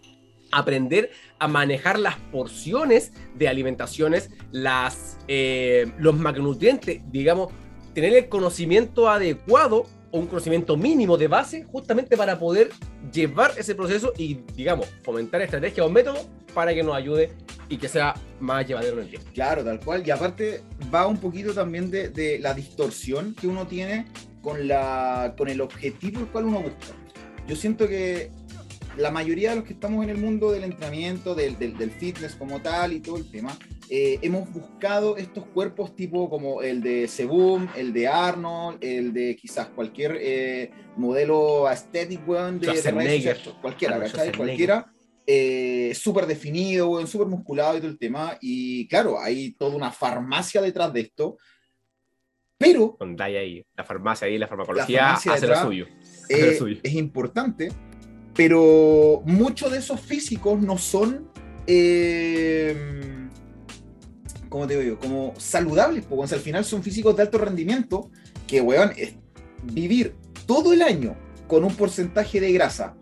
aprender 0.53 1.11
a 1.39 1.49
manejar 1.49 1.99
las 1.99 2.17
porciones 2.17 3.13
de 3.35 3.49
alimentaciones, 3.49 4.31
las, 4.53 5.19
eh, 5.27 5.91
los 5.99 6.17
macronutrientes, 6.17 7.01
digamos, 7.11 7.53
tener 7.95 8.15
el 8.15 8.29
conocimiento 8.29 9.09
adecuado 9.09 9.87
o 10.11 10.19
un 10.19 10.27
conocimiento 10.27 10.77
mínimo 10.77 11.17
de 11.17 11.27
base 11.27 11.65
justamente 11.65 12.17
para 12.17 12.39
poder 12.39 12.71
llevar 13.13 13.53
ese 13.57 13.75
proceso 13.75 14.13
y, 14.17 14.35
digamos, 14.55 14.87
fomentar 15.03 15.41
estrategias 15.41 15.87
o 15.87 15.91
métodos 15.91 16.29
para 16.55 16.75
que 16.75 16.83
nos 16.83 16.95
ayude 16.95 17.33
y 17.69 17.79
que 17.79 17.89
sea 17.89 18.15
más 18.39 18.67
llevadero 18.67 18.99
en 18.99 19.05
el 19.05 19.09
tiempo. 19.09 19.31
Claro, 19.33 19.65
tal 19.65 19.81
cual. 19.81 20.07
Y 20.07 20.11
aparte 20.11 20.63
va 20.95 21.07
un 21.07 21.17
poquito 21.17 21.55
también 21.55 21.91
de, 21.91 22.11
de 22.11 22.39
la 22.39 22.53
distorsión 22.53 23.35
que 23.35 23.47
uno 23.47 23.67
tiene 23.67 24.07
con, 24.43 24.69
la, 24.69 25.35
con 25.39 25.49
el 25.49 25.61
objetivo 25.61 26.21
el 26.21 26.27
cual 26.27 26.47
uno 26.47 26.61
busca. 26.61 26.95
Yo 27.47 27.57
siento 27.57 27.89
que 27.89 28.31
la 28.97 29.11
mayoría 29.11 29.51
de 29.51 29.57
los 29.57 29.65
que 29.65 29.73
estamos 29.73 30.05
en 30.05 30.11
el 30.11 30.19
mundo 30.19 30.53
del 30.53 30.65
entrenamiento, 30.65 31.35
del, 31.35 31.59
del, 31.59 31.77
del 31.79 31.91
fitness 31.91 32.35
como 32.35 32.61
tal 32.61 32.93
y 32.93 33.01
todo 33.01 33.17
el 33.17 33.31
tema, 33.31 33.57
eh, 33.89 34.19
hemos 34.23 34.51
buscado 34.53 35.17
estos 35.17 35.45
cuerpos 35.47 35.95
tipo 35.97 36.31
como 36.31 36.63
el 36.63 36.83
de 36.83 37.09
Sebum, 37.09 37.69
el 37.77 37.93
de 37.93 38.09
Arnold, 38.09 38.79
el 38.81 39.13
de 39.13 39.37
quizás 39.37 39.69
cualquier 39.69 40.19
eh, 40.21 40.71
modelo 40.97 41.67
aesthetic, 41.67 42.27
weón, 42.27 42.59
de, 42.59 42.69
de 42.69 43.37
cualquiera. 43.61 44.01
Cualquiera. 44.37 44.93
Eh, 45.27 45.93
súper 45.95 46.27
definido, 46.27 47.07
súper 47.07 47.29
musculado 47.29 47.77
y 47.77 47.81
todo 47.81 47.91
el 47.91 47.99
tema. 47.99 48.37
Y 48.41 48.89
claro, 48.89 49.21
hay 49.21 49.53
toda 49.53 49.77
una 49.77 49.91
farmacia 49.91 50.61
detrás 50.61 50.93
de 50.93 51.01
esto. 51.03 51.39
Pero. 52.63 52.97
Con 52.97 53.21
ahí, 53.21 53.65
la 53.77 53.85
farmacia 53.85 54.27
ahí, 54.27 54.39
la 54.39 54.49
farmacología 54.49 55.01
la 55.01 55.07
farmacia 55.17 55.33
hace 55.33 55.47
lo 55.47 55.57
suyo. 55.57 55.87
Eh, 56.29 56.35
hace 56.35 56.47
lo 56.53 56.59
suyo. 56.59 56.77
Es 56.83 56.95
importante, 56.95 57.73
pero 58.35 59.23
muchos 59.25 59.73
de 59.73 59.79
esos 59.79 60.01
físicos 60.01 60.61
no 60.61 60.79
son. 60.79 61.29
Eh, 61.67 62.75
¿Cómo 64.49 64.67
te 64.67 64.79
digo 64.79 64.95
yo? 64.95 64.99
Como 64.99 65.35
saludables, 65.39 66.05
porque 66.05 66.25
o 66.25 66.27
sea, 66.27 66.39
al 66.39 66.45
final 66.45 66.65
son 66.65 66.83
físicos 66.83 67.17
de 67.17 67.23
alto 67.23 67.39
rendimiento 67.39 68.11
que, 68.47 68.61
weón, 68.61 68.93
es 68.97 69.15
vivir 69.63 70.15
todo 70.47 70.73
el 70.73 70.83
año 70.83 71.17
con 71.47 71.65
un 71.65 71.75
porcentaje 71.75 72.41
de 72.41 72.53
grasa 72.53 72.97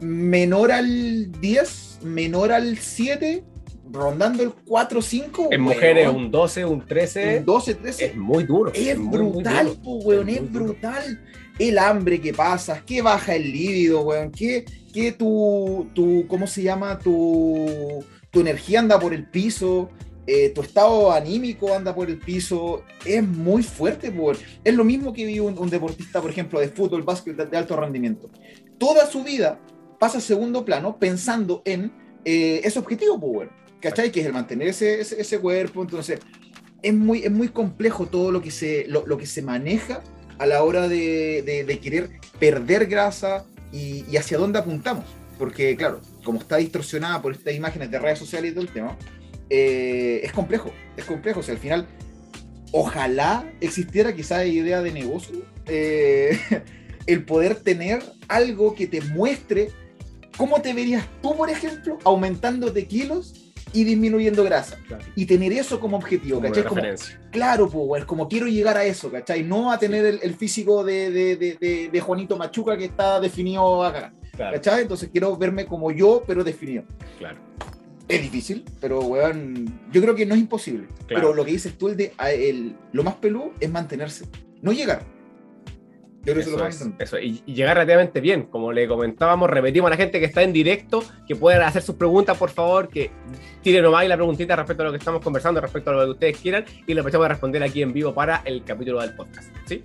menor 0.00 0.72
al 0.72 1.30
10, 1.40 1.98
menor 2.02 2.52
al 2.52 2.78
7, 2.78 3.44
rondando 3.92 4.42
el 4.42 4.52
4 4.52 4.98
o 4.98 5.02
5. 5.02 5.48
En 5.50 5.60
mujeres 5.60 6.08
un 6.08 6.30
12, 6.30 6.64
un 6.64 6.86
13. 6.86 7.38
Un 7.38 7.44
12, 7.44 7.74
13. 7.74 8.04
Es 8.06 8.16
muy 8.16 8.44
duro. 8.44 8.72
Es, 8.72 8.88
es 8.88 8.98
brutal, 8.98 9.66
muy, 9.66 9.74
muy 9.74 9.84
po, 9.84 9.96
weón, 9.96 10.28
es, 10.28 10.36
es 10.36 10.52
brutal. 10.52 11.24
El 11.58 11.78
hambre 11.78 12.20
que 12.20 12.32
pasas, 12.32 12.82
que 12.82 13.02
baja 13.02 13.34
el 13.34 13.50
líbido, 13.50 14.02
weón, 14.02 14.30
que, 14.30 14.64
que 14.92 15.12
tu, 15.12 15.88
tu, 15.94 16.26
¿cómo 16.26 16.46
se 16.46 16.62
llama? 16.62 16.98
Tu, 16.98 18.04
tu 18.30 18.40
energía 18.40 18.80
anda 18.80 18.98
por 18.98 19.12
el 19.12 19.28
piso. 19.28 19.90
Eh, 20.26 20.50
tu 20.50 20.60
estado 20.60 21.10
anímico 21.10 21.74
anda 21.74 21.92
por 21.92 22.08
el 22.08 22.18
piso, 22.18 22.84
es 23.04 23.22
muy 23.22 23.62
fuerte. 23.62 24.12
Por... 24.12 24.36
Es 24.62 24.74
lo 24.74 24.84
mismo 24.84 25.12
que 25.12 25.24
vi 25.24 25.40
un, 25.40 25.58
un, 25.58 25.68
deportista, 25.68 26.20
por 26.20 26.30
ejemplo, 26.30 26.60
de 26.60 26.68
fútbol, 26.68 27.02
básquet 27.02 27.36
de, 27.36 27.46
de 27.46 27.56
alto 27.56 27.74
rendimiento. 27.74 28.30
Toda 28.78 29.06
su 29.06 29.24
vida 29.24 29.58
pasa 29.98 30.18
a 30.18 30.20
segundo 30.20 30.64
plano 30.64 30.98
pensando 30.98 31.62
en 31.64 31.92
eh, 32.24 32.60
ese 32.64 32.78
objetivo, 32.78 33.18
Power, 33.18 33.50
¿cachai? 33.80 34.10
Que 34.10 34.20
es 34.20 34.26
el 34.26 34.32
mantener 34.32 34.68
ese, 34.68 35.00
ese, 35.00 35.20
ese, 35.20 35.38
cuerpo. 35.38 35.82
Entonces, 35.82 36.20
es 36.82 36.94
muy, 36.94 37.24
es 37.24 37.30
muy 37.30 37.48
complejo 37.48 38.06
todo 38.06 38.30
lo 38.30 38.42
que 38.42 38.50
se, 38.50 38.86
lo, 38.88 39.06
lo 39.06 39.18
que 39.18 39.26
se 39.26 39.42
maneja 39.42 40.02
a 40.38 40.46
la 40.46 40.62
hora 40.62 40.88
de, 40.88 41.42
de, 41.44 41.64
de 41.64 41.78
querer 41.78 42.10
perder 42.38 42.86
grasa 42.86 43.44
y, 43.72 44.04
y, 44.10 44.16
hacia 44.16 44.38
dónde 44.38 44.58
apuntamos. 44.58 45.04
Porque, 45.38 45.76
claro, 45.76 46.00
como 46.24 46.38
está 46.38 46.56
distorsionada 46.56 47.22
por 47.22 47.32
estas 47.32 47.54
imágenes 47.54 47.90
de 47.90 47.98
redes 47.98 48.18
sociales 48.18 48.50
y 48.50 48.54
todo 48.54 48.64
el 48.64 48.72
tema, 48.72 48.96
eh, 49.48 50.20
es 50.22 50.32
complejo, 50.32 50.70
es 50.96 51.04
complejo. 51.04 51.40
O 51.40 51.42
sea, 51.42 51.54
al 51.54 51.60
final, 51.60 51.86
ojalá 52.72 53.50
existiera 53.60 54.14
quizá 54.14 54.44
idea 54.44 54.82
de 54.82 54.92
negocio, 54.92 55.42
eh, 55.66 56.38
el 57.06 57.24
poder 57.24 57.56
tener 57.56 58.02
algo 58.28 58.74
que 58.74 58.86
te 58.86 59.00
muestre 59.00 59.70
¿Cómo 60.40 60.62
te 60.62 60.72
verías 60.72 61.06
tú, 61.20 61.36
por 61.36 61.50
ejemplo, 61.50 61.98
aumentando 62.02 62.70
de 62.70 62.86
kilos 62.86 63.49
y 63.72 63.84
disminuyendo 63.84 64.44
grasa? 64.44 64.76
Claro. 64.86 65.04
Y 65.14 65.26
tener 65.26 65.52
eso 65.52 65.78
como 65.80 65.96
objetivo, 65.96 66.36
Como 66.36 66.48
¿cachai? 66.48 66.64
Como, 66.64 66.82
claro, 67.30 67.68
pues, 67.68 68.04
como 68.04 68.28
quiero 68.28 68.46
llegar 68.46 68.76
a 68.76 68.84
eso, 68.84 69.10
¿cachai? 69.10 69.42
No 69.42 69.70
a 69.72 69.78
tener 69.78 70.04
el, 70.04 70.20
el 70.22 70.34
físico 70.34 70.84
de, 70.84 71.10
de, 71.10 71.36
de, 71.36 71.90
de, 71.92 72.00
Juanito 72.00 72.36
Machuca 72.36 72.76
que 72.76 72.86
está 72.86 73.20
definido 73.20 73.84
acá, 73.84 74.12
Claro, 74.36 74.54
¿cachai? 74.56 74.82
Entonces 74.82 75.08
quiero 75.10 75.36
verme 75.36 75.66
como 75.66 75.90
yo, 75.90 76.22
pero 76.26 76.44
definido. 76.44 76.84
claro. 77.18 77.38
Es 78.08 78.22
difícil, 78.22 78.64
pero, 78.80 78.98
weón, 79.02 79.80
yo 79.92 80.02
creo 80.02 80.16
que 80.16 80.26
no 80.26 80.34
es 80.34 80.40
imposible. 80.40 80.88
Claro. 81.06 81.28
Pero 81.28 81.34
lo 81.34 81.44
que 81.44 81.52
dices 81.52 81.78
tú, 81.78 81.86
el 81.86 81.96
de, 81.96 82.12
el, 82.18 82.74
lo 82.90 83.04
más 83.04 83.14
peludo 83.14 83.52
es 83.60 83.70
mantenerse, 83.70 84.24
no 84.62 84.72
llegar. 84.72 85.04
Yo 86.22 86.34
creo 86.34 86.34
que 86.34 86.40
eso 86.42 86.50
es 86.50 86.56
lo 86.56 86.58
Eso 86.58 86.64
más 86.64 86.74
es, 86.74 86.80
importante. 86.82 87.04
eso. 87.04 87.18
Y, 87.18 87.42
y 87.46 87.54
llegar 87.54 87.76
relativamente 87.76 88.20
bien. 88.20 88.42
Como 88.44 88.72
le 88.72 88.86
comentábamos, 88.86 89.48
repetimos 89.48 89.88
a 89.88 89.90
la 89.90 89.96
gente 89.96 90.20
que 90.20 90.26
está 90.26 90.42
en 90.42 90.52
directo 90.52 91.02
que 91.26 91.34
puedan 91.34 91.62
hacer 91.62 91.80
sus 91.80 91.96
preguntas, 91.96 92.36
por 92.36 92.50
favor, 92.50 92.88
que 92.88 93.10
tiren 93.62 93.82
nomás 93.82 94.06
la 94.06 94.16
preguntita 94.16 94.54
respecto 94.54 94.82
a 94.82 94.86
lo 94.86 94.92
que 94.92 94.98
estamos 94.98 95.22
conversando, 95.22 95.60
respecto 95.60 95.90
a 95.90 95.94
lo 95.94 96.04
que 96.04 96.10
ustedes 96.10 96.36
quieran, 96.38 96.64
y 96.86 96.92
lo 96.92 97.00
empezamos 97.00 97.24
a 97.24 97.28
responder 97.28 97.62
aquí 97.62 97.80
en 97.82 97.92
vivo 97.92 98.12
para 98.12 98.42
el 98.44 98.64
capítulo 98.64 99.00
del 99.00 99.14
podcast. 99.14 99.50
¿sí? 99.66 99.82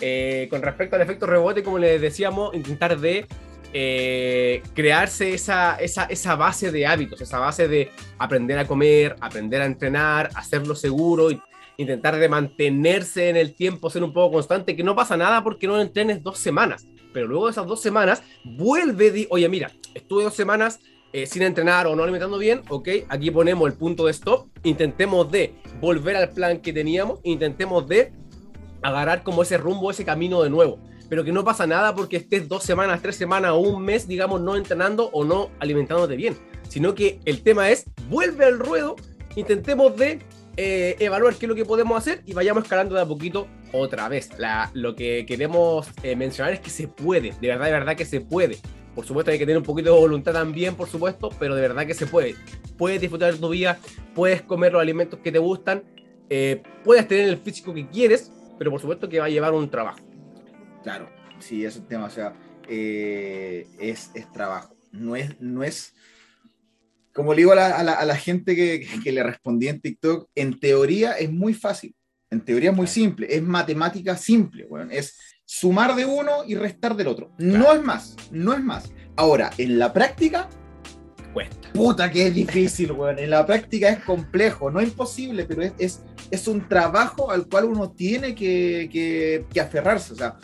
Eh, 0.00 0.48
con 0.50 0.62
respecto 0.62 0.96
al 0.96 1.02
efecto 1.02 1.26
rebote, 1.26 1.62
como 1.62 1.78
les 1.78 2.00
decíamos, 2.00 2.54
intentar 2.54 2.98
de 2.98 3.26
eh, 3.72 4.62
crearse 4.72 5.34
esa, 5.34 5.76
esa, 5.76 6.04
esa, 6.04 6.36
base 6.36 6.70
de 6.70 6.86
hábitos, 6.86 7.20
esa 7.20 7.38
base 7.40 7.66
de 7.68 7.90
aprender 8.18 8.58
a 8.58 8.66
comer, 8.66 9.16
aprender 9.20 9.60
a 9.62 9.66
entrenar, 9.66 10.30
hacerlo 10.34 10.74
seguro, 10.74 11.28
intentar 11.76 12.16
de 12.18 12.28
mantenerse 12.28 13.28
en 13.28 13.36
el 13.36 13.54
tiempo, 13.54 13.90
ser 13.90 14.04
un 14.04 14.12
poco 14.12 14.34
constante, 14.34 14.76
que 14.76 14.82
no 14.82 14.94
pasa 14.94 15.16
nada 15.16 15.42
porque 15.42 15.66
no 15.66 15.80
entrenes 15.80 16.22
dos 16.22 16.38
semanas, 16.38 16.86
pero 17.12 17.26
luego 17.26 17.46
de 17.46 17.52
esas 17.52 17.66
dos 17.66 17.80
semanas 17.80 18.22
vuelve, 18.44 19.10
de, 19.10 19.26
oye 19.30 19.48
mira, 19.48 19.70
estuve 19.94 20.24
dos 20.24 20.34
semanas 20.34 20.80
eh, 21.12 21.26
sin 21.26 21.42
entrenar 21.42 21.86
o 21.86 21.94
no 21.94 22.02
alimentando 22.02 22.38
bien, 22.38 22.62
ok, 22.68 22.88
aquí 23.08 23.30
ponemos 23.30 23.70
el 23.70 23.76
punto 23.76 24.06
de 24.06 24.10
stop, 24.10 24.48
intentemos 24.64 25.30
de 25.30 25.54
volver 25.80 26.16
al 26.16 26.30
plan 26.30 26.60
que 26.60 26.72
teníamos, 26.72 27.20
intentemos 27.22 27.86
de 27.86 28.12
agarrar 28.82 29.22
como 29.22 29.42
ese 29.42 29.56
rumbo, 29.56 29.90
ese 29.90 30.04
camino 30.04 30.42
de 30.42 30.50
nuevo. 30.50 30.78
Pero 31.08 31.22
que 31.22 31.32
no 31.32 31.44
pasa 31.44 31.66
nada 31.66 31.94
porque 31.94 32.16
estés 32.16 32.48
dos 32.48 32.64
semanas, 32.64 33.00
tres 33.00 33.14
semanas 33.14 33.52
o 33.52 33.58
un 33.58 33.84
mes, 33.84 34.08
digamos, 34.08 34.40
no 34.40 34.56
entrenando 34.56 35.10
o 35.12 35.24
no 35.24 35.50
alimentándote 35.60 36.16
bien, 36.16 36.36
sino 36.68 36.94
que 36.94 37.20
el 37.24 37.42
tema 37.42 37.70
es, 37.70 37.84
vuelve 38.08 38.46
al 38.46 38.58
ruedo, 38.58 38.96
intentemos 39.36 39.96
de 39.96 40.18
eh, 40.56 40.96
evaluar 41.00 41.34
qué 41.34 41.46
es 41.46 41.48
lo 41.48 41.54
que 41.54 41.64
podemos 41.64 41.98
hacer 41.98 42.22
y 42.26 42.32
vayamos 42.32 42.62
escalando 42.62 42.94
de 42.94 43.00
a 43.00 43.06
poquito 43.06 43.48
otra 43.72 44.08
vez. 44.08 44.30
La, 44.38 44.70
lo 44.74 44.94
que 44.94 45.26
queremos 45.26 45.88
eh, 46.02 46.14
mencionar 46.14 46.52
es 46.52 46.60
que 46.60 46.70
se 46.70 46.86
puede, 46.86 47.32
de 47.40 47.48
verdad, 47.48 47.66
de 47.66 47.72
verdad 47.72 47.96
que 47.96 48.04
se 48.04 48.20
puede. 48.20 48.58
Por 48.94 49.04
supuesto 49.04 49.32
hay 49.32 49.38
que 49.38 49.46
tener 49.46 49.58
un 49.58 49.64
poquito 49.64 49.92
de 49.92 49.98
voluntad 49.98 50.32
también, 50.32 50.76
por 50.76 50.88
supuesto, 50.88 51.30
pero 51.40 51.56
de 51.56 51.62
verdad 51.62 51.86
que 51.86 51.94
se 51.94 52.06
puede. 52.06 52.36
Puedes 52.78 53.00
disfrutar 53.00 53.32
de 53.32 53.40
tu 53.40 53.48
vida, 53.48 53.78
puedes 54.14 54.42
comer 54.42 54.72
los 54.72 54.80
alimentos 54.80 55.18
que 55.18 55.32
te 55.32 55.38
gustan, 55.38 55.82
eh, 56.30 56.62
puedes 56.84 57.08
tener 57.08 57.28
el 57.28 57.38
físico 57.38 57.74
que 57.74 57.88
quieres, 57.88 58.30
pero 58.56 58.70
por 58.70 58.80
supuesto 58.80 59.08
que 59.08 59.18
va 59.18 59.26
a 59.26 59.30
llevar 59.30 59.52
un 59.52 59.68
trabajo. 59.68 59.98
Claro, 60.84 61.08
sí, 61.40 61.64
es 61.64 61.76
un 61.76 61.86
tema, 61.86 62.04
o 62.04 62.10
sea, 62.10 62.34
es, 62.68 64.10
es, 64.14 64.32
trabajo. 64.32 64.76
No 64.92 65.16
es, 65.16 65.40
no 65.40 65.64
es, 65.64 65.94
como 67.14 67.32
le 67.32 67.38
digo 67.38 67.52
a 67.52 67.54
la, 67.54 67.68
a 67.68 68.04
la, 68.04 68.16
gente 68.16 68.56
que, 68.56 68.86
que, 69.02 69.12
le 69.12 69.22
respondí 69.22 69.68
en 69.68 69.80
TikTok, 69.80 70.28
en 70.34 70.58
teoría 70.58 71.12
es 71.12 71.30
muy 71.30 71.54
fácil, 71.54 71.94
en 72.30 72.44
teoría 72.44 72.70
es 72.70 72.76
muy 72.76 72.86
simple, 72.86 73.28
es 73.30 73.42
matemática 73.42 74.16
simple, 74.16 74.66
bueno, 74.66 74.90
es 74.90 75.16
sumar 75.44 75.94
de 75.94 76.04
uno 76.04 76.44
y 76.46 76.54
restar 76.54 76.96
del 76.96 77.08
otro. 77.08 77.32
No 77.38 77.72
es 77.72 77.82
más, 77.82 78.16
no 78.30 78.52
es 78.52 78.60
más. 78.60 78.92
Ahora, 79.16 79.50
en 79.58 79.78
la 79.78 79.92
práctica, 79.92 80.48
cuesta. 81.32 81.72
Puta 81.72 82.10
que 82.10 82.26
es 82.26 82.34
difícil, 82.34 82.92
weón. 82.92 83.18
En 83.18 83.30
la 83.30 83.46
práctica 83.46 83.88
es 83.90 84.00
complejo, 84.00 84.70
no 84.70 84.80
es 84.80 84.88
imposible, 84.88 85.44
pero 85.44 85.62
es, 85.62 85.72
es, 85.78 86.02
es 86.30 86.48
un 86.48 86.68
trabajo 86.68 87.30
al 87.30 87.46
cual 87.48 87.66
uno 87.66 87.92
tiene 87.92 88.34
que, 88.34 88.88
que, 88.90 89.44
que 89.52 89.60
aferrarse. 89.60 90.14
O 90.14 90.16
sea, 90.16 90.36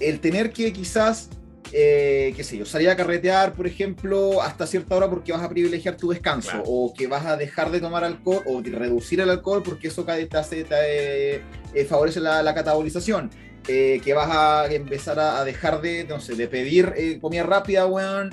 el 0.00 0.20
tener 0.20 0.52
que 0.52 0.72
quizás, 0.72 1.30
eh, 1.72 2.32
qué 2.36 2.44
sé 2.44 2.58
yo, 2.58 2.64
salir 2.64 2.88
a 2.90 2.96
carretear, 2.96 3.54
por 3.54 3.66
ejemplo, 3.66 4.42
hasta 4.42 4.66
cierta 4.66 4.94
hora 4.96 5.08
porque 5.08 5.32
vas 5.32 5.42
a 5.42 5.48
privilegiar 5.48 5.96
tu 5.96 6.10
descanso, 6.10 6.62
o 6.64 6.92
que 6.94 7.06
vas 7.06 7.26
a 7.26 7.36
dejar 7.36 7.70
de 7.70 7.80
tomar 7.80 8.04
alcohol 8.04 8.42
o 8.46 8.62
de 8.62 8.70
reducir 8.70 9.20
el 9.20 9.30
alcohol 9.30 9.62
porque 9.64 9.88
eso 9.88 10.04
te, 10.04 10.28
hace, 10.36 10.64
te, 10.64 11.36
eh, 11.36 11.84
favorece 11.88 12.20
la, 12.20 12.54
catabolización. 12.54 13.30
Eh, 13.66 14.02
que 14.04 14.12
vas 14.12 14.28
a 14.30 14.66
empezar 14.66 15.18
a, 15.18 15.42
dejar 15.42 15.80
de, 15.80 16.04
no 16.04 16.20
sé, 16.20 16.34
de 16.34 16.48
pedir 16.48 17.18
comida 17.18 17.44
rápida, 17.44 17.86
weón, 17.86 18.30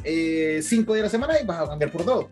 cinco 0.61 0.93
días 0.93 1.03
a 1.03 1.07
la 1.07 1.09
semana 1.09 1.39
y 1.41 1.45
vas 1.45 1.61
a 1.61 1.67
cambiar 1.69 1.89
por 1.89 2.03
dos. 2.03 2.25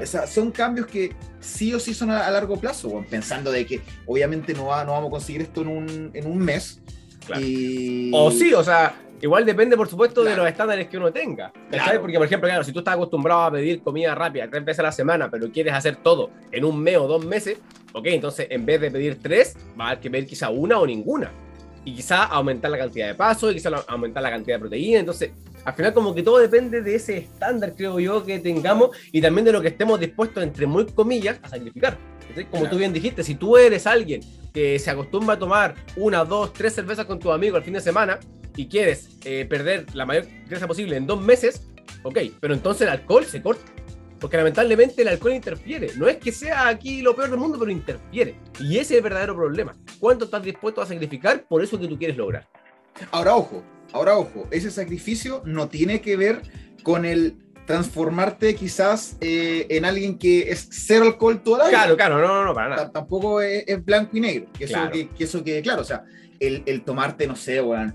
O 0.00 0.06
sea, 0.06 0.28
son 0.28 0.52
cambios 0.52 0.86
que 0.86 1.12
sí 1.40 1.74
o 1.74 1.80
sí 1.80 1.94
son 1.94 2.12
a, 2.12 2.30
largo 2.30 2.56
plazo, 2.56 2.90
weón, 2.90 3.06
pensando 3.06 3.50
de 3.50 3.66
que 3.66 3.80
obviamente 4.06 4.54
no, 4.54 4.66
va, 4.66 4.84
no 4.84 4.92
vamos 4.92 5.08
a 5.08 5.10
conseguir 5.10 5.42
esto 5.42 5.62
en 5.62 5.68
un, 5.68 6.10
en 6.14 6.26
un 6.28 6.38
mes, 6.38 6.80
o 8.12 8.30
sí, 8.30 8.54
o 8.54 8.62
sea, 8.62 8.94
igual 9.24 9.46
depende, 9.46 9.74
por 9.74 9.88
supuesto, 9.88 10.22
de 10.22 10.36
los 10.36 10.46
estándares 10.46 10.86
que 10.86 10.98
uno 10.98 11.10
tenga. 11.10 11.50
Porque, 11.98 12.18
por 12.18 12.26
ejemplo, 12.26 12.46
claro, 12.46 12.62
si 12.62 12.72
tú 12.72 12.80
estás 12.80 12.94
acostumbrado 12.94 13.40
a 13.44 13.50
pedir 13.50 13.82
comida 13.82 14.14
rápida 14.14 14.48
tres 14.50 14.64
veces 14.64 14.80
a 14.80 14.82
la 14.82 14.92
semana, 14.92 15.30
pero 15.30 15.50
quieres 15.50 15.72
hacer 15.72 15.96
todo 15.96 16.30
en 16.52 16.62
un 16.64 16.78
mes 16.82 16.98
o 16.98 17.08
dos 17.08 17.24
meses, 17.24 17.58
ok, 17.94 18.06
entonces 18.06 18.48
en 18.50 18.66
vez 18.66 18.82
de 18.82 18.90
pedir 18.90 19.18
tres, 19.22 19.56
va 19.80 19.84
a 19.84 19.88
haber 19.88 20.00
que 20.00 20.10
pedir 20.10 20.26
quizá 20.26 20.50
una 20.50 20.78
o 20.78 20.86
ninguna. 20.86 21.32
Y 21.86 21.94
quizá 21.94 22.24
aumentar 22.24 22.70
la 22.70 22.76
cantidad 22.76 23.06
de 23.06 23.14
pasos, 23.14 23.50
y 23.50 23.54
quizá 23.54 23.70
aumentar 23.88 24.22
la 24.22 24.30
cantidad 24.30 24.56
de 24.56 24.60
proteína. 24.60 25.00
Entonces, 25.00 25.30
al 25.64 25.72
final 25.72 25.94
como 25.94 26.14
que 26.14 26.22
todo 26.22 26.38
depende 26.38 26.82
de 26.82 26.94
ese 26.94 27.16
estándar, 27.16 27.72
creo 27.74 27.98
yo, 27.98 28.24
que 28.26 28.38
tengamos 28.40 28.90
y 29.10 29.22
también 29.22 29.46
de 29.46 29.52
lo 29.52 29.62
que 29.62 29.68
estemos 29.68 29.98
dispuestos, 29.98 30.42
entre 30.42 30.66
muy 30.66 30.84
comillas, 30.84 31.40
a 31.42 31.48
sacrificar. 31.48 31.96
Como 32.50 32.68
tú 32.68 32.76
bien 32.76 32.92
dijiste, 32.92 33.22
si 33.22 33.36
tú 33.36 33.56
eres 33.56 33.86
alguien 33.86 34.20
que 34.52 34.78
se 34.78 34.90
acostumbra 34.90 35.36
a 35.36 35.38
tomar 35.38 35.74
una, 35.96 36.24
dos, 36.24 36.52
tres 36.52 36.74
cervezas 36.74 37.06
con 37.06 37.18
tu 37.18 37.32
amigo 37.32 37.56
al 37.56 37.62
fin 37.62 37.72
de 37.72 37.80
semana 37.80 38.18
y 38.56 38.66
quieres 38.66 39.08
eh, 39.24 39.46
perder 39.48 39.86
la 39.94 40.06
mayor 40.06 40.26
grasa 40.48 40.66
posible 40.66 40.96
en 40.96 41.06
dos 41.06 41.20
meses, 41.20 41.66
ok, 42.02 42.18
pero 42.40 42.54
entonces 42.54 42.82
el 42.82 42.88
alcohol 42.88 43.24
se 43.24 43.42
corta. 43.42 43.70
Porque 44.20 44.38
lamentablemente 44.38 45.02
el 45.02 45.08
alcohol 45.08 45.34
interfiere. 45.34 45.90
No 45.96 46.08
es 46.08 46.16
que 46.16 46.32
sea 46.32 46.68
aquí 46.68 47.02
lo 47.02 47.14
peor 47.14 47.28
del 47.28 47.38
mundo, 47.38 47.58
pero 47.58 47.70
interfiere. 47.70 48.36
Y 48.58 48.78
ese 48.78 48.94
es 48.94 48.98
el 48.98 49.02
verdadero 49.02 49.34
problema. 49.34 49.76
¿Cuánto 50.00 50.24
estás 50.24 50.42
dispuesto 50.42 50.80
a 50.80 50.86
sacrificar 50.86 51.44
por 51.46 51.62
eso 51.62 51.78
que 51.78 51.86
tú 51.86 51.98
quieres 51.98 52.16
lograr? 52.16 52.48
Ahora, 53.10 53.36
ojo, 53.36 53.62
ahora, 53.92 54.16
ojo, 54.16 54.48
ese 54.50 54.70
sacrificio 54.70 55.42
no 55.44 55.68
tiene 55.68 56.00
que 56.00 56.16
ver 56.16 56.40
con 56.82 57.04
el 57.04 57.36
transformarte 57.66 58.54
quizás 58.54 59.16
eh, 59.20 59.66
en 59.70 59.84
alguien 59.84 60.18
que 60.18 60.50
es 60.50 60.68
cero 60.70 61.04
alcohol 61.04 61.42
toda 61.42 61.58
la 61.58 61.64
vida. 61.68 61.78
Claro, 61.78 61.96
claro, 61.96 62.18
no, 62.20 62.28
no, 62.28 62.44
no 62.44 62.54
para 62.54 62.68
nada. 62.68 62.92
tampoco 62.92 63.42
es, 63.42 63.84
blanco 63.84 64.16
y 64.16 64.20
negro. 64.20 64.46
Que 64.56 64.64
eso, 64.64 64.78
que, 64.90 65.08
eso 65.18 65.44
quede 65.44 65.60
claro. 65.60 65.82
O 65.82 65.84
sea, 65.84 66.04
el, 66.40 66.62
el 66.66 66.82
tomarte, 66.82 67.26
no 67.26 67.36
sé, 67.36 67.60
bueno, 67.60 67.92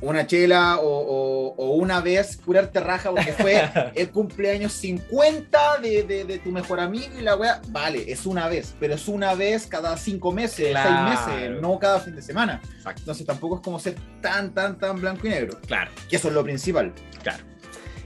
una 0.00 0.26
chela 0.26 0.78
o, 0.78 1.54
o, 1.56 1.74
una 1.76 2.00
vez 2.00 2.36
curarte 2.36 2.80
raja 2.80 3.10
porque 3.10 3.32
fue 3.32 3.62
el 3.94 4.10
cumpleaños 4.10 4.72
50 4.72 5.78
de, 5.80 6.02
de, 6.02 6.24
de, 6.24 6.38
tu 6.38 6.50
mejor 6.50 6.80
amigo 6.80 7.18
y 7.18 7.22
la 7.22 7.36
weá, 7.36 7.60
vale, 7.68 8.10
es 8.10 8.26
una 8.26 8.48
vez, 8.48 8.74
pero 8.78 8.94
es 8.94 9.08
una 9.08 9.34
vez 9.34 9.66
cada 9.66 9.96
cinco 9.96 10.32
meses, 10.32 10.76
seis 10.76 11.28
meses, 11.28 11.60
no 11.60 11.78
cada 11.78 12.00
fin 12.00 12.14
de 12.14 12.22
semana. 12.22 12.60
Entonces 12.84 13.26
tampoco 13.26 13.56
es 13.56 13.62
como 13.62 13.78
ser 13.78 13.96
tan, 14.20 14.52
tan, 14.52 14.78
tan 14.78 15.00
blanco 15.00 15.26
y 15.26 15.30
negro. 15.30 15.58
Claro. 15.66 15.90
Que 16.08 16.16
eso 16.16 16.28
es 16.28 16.34
lo 16.34 16.44
principal. 16.44 16.92
Claro. 17.22 17.42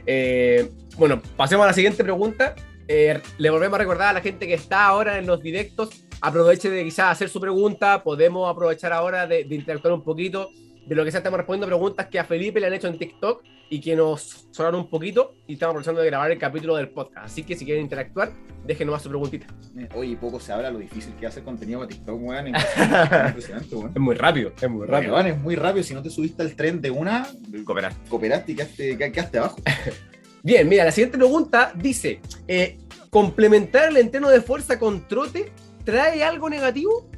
Eh, 0.07 0.71
bueno, 0.97 1.21
pasemos 1.37 1.65
a 1.65 1.69
la 1.69 1.73
siguiente 1.73 2.03
pregunta. 2.03 2.55
Eh, 2.89 3.21
le 3.39 3.51
volvemos 3.51 3.77
a 3.77 3.79
recordar 3.79 4.09
a 4.09 4.13
la 4.15 4.21
gente 4.21 4.47
que 4.47 4.55
está 4.55 4.87
ahora 4.87 5.19
en 5.19 5.27
los 5.27 5.41
directos, 5.41 5.91
aproveche 6.21 6.71
de 6.71 6.83
quizás 6.85 7.13
hacer 7.13 7.29
su 7.29 7.41
pregunta, 7.41 8.03
podemos 8.03 8.51
aprovechar 8.51 8.93
ahora 8.93 9.27
de, 9.27 9.47
interactuar 9.49 9.95
un 9.95 10.03
poquito 10.03 10.51
de 10.87 10.95
lo 10.95 11.05
que 11.05 11.11
sea, 11.11 11.19
estamos 11.19 11.39
respondiendo 11.39 11.67
preguntas 11.67 12.07
que 12.09 12.19
a 12.19 12.25
Felipe 12.25 12.61
le 12.61 12.67
han 12.67 12.73
hecho 12.75 12.89
en 12.89 12.99
TikTok 12.99 13.45
y 13.69 13.81
que 13.81 13.95
nos 13.95 14.49
sonaron 14.51 14.81
un 14.81 14.91
poquito 14.91 15.35
y 15.47 15.55
estamos 15.55 15.73
aprovechando 15.73 16.01
de 16.01 16.07
grabar 16.09 16.31
el 16.33 16.39
capítulo 16.39 16.75
del 16.77 16.89
podcast. 16.89 17.27
Así 17.27 17.45
que 17.45 17.55
si 17.55 17.65
quieren 17.65 17.85
interactuar, 17.85 18.33
déjenos 18.67 18.93
más 18.93 19.03
su 19.03 19.09
preguntita. 19.09 19.47
Eh, 19.79 19.89
oye, 19.95 20.17
poco 20.17 20.41
se 20.41 20.53
habla 20.53 20.71
lo 20.71 20.81
difícil 20.81 21.15
que 21.15 21.27
hace 21.27 21.43
contenido 21.43 21.79
para 21.79 21.89
TikTok, 21.89 22.21
weón. 22.23 22.53
Es 22.57 24.01
muy 24.01 24.15
rápido, 24.15 24.53
es 24.61 24.69
muy 24.69 24.87
rápido. 24.87 25.19
es 25.21 25.39
muy 25.39 25.55
rápido. 25.55 25.85
Si 25.85 25.95
no 25.95 26.03
te 26.03 26.11
subiste 26.11 26.43
al 26.43 26.57
tren 26.57 26.81
de 26.81 26.91
una, 26.91 27.29
cooperaste, 27.65 28.09
cooperaste 28.09 28.53
y 28.53 28.55
quedaste, 28.57 28.99
quedaste 28.99 29.39
abajo. 29.39 29.57
Bien, 30.43 30.69
mira, 30.69 30.85
la 30.85 30.93
siguiente 30.93 31.19
pregunta 31.19 31.73
dice: 31.77 32.21
eh, 32.49 32.79
¿complementar 33.11 33.91
el 33.91 33.99
entreno 33.99 34.29
de 34.31 34.41
fuerza 34.41 34.79
con 34.79 35.07
trote 35.07 35.53
trae 35.85 36.25
algo 36.25 36.51
negativo? 36.51 37.09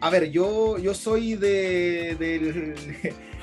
A 0.00 0.10
ver, 0.10 0.30
yo, 0.30 0.78
yo 0.78 0.94
soy 0.94 1.34
de, 1.34 2.16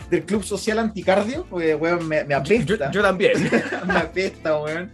del, 0.10 0.24
club 0.26 0.44
social 0.44 0.80
anticardio, 0.80 1.46
porque, 1.50 1.76
weón, 1.76 2.08
me, 2.08 2.20
apesta. 2.34 2.92
Yo, 2.92 3.02
también. 3.02 3.34
me 3.88 3.98
apesta, 3.98 4.62
weón. 4.62 4.92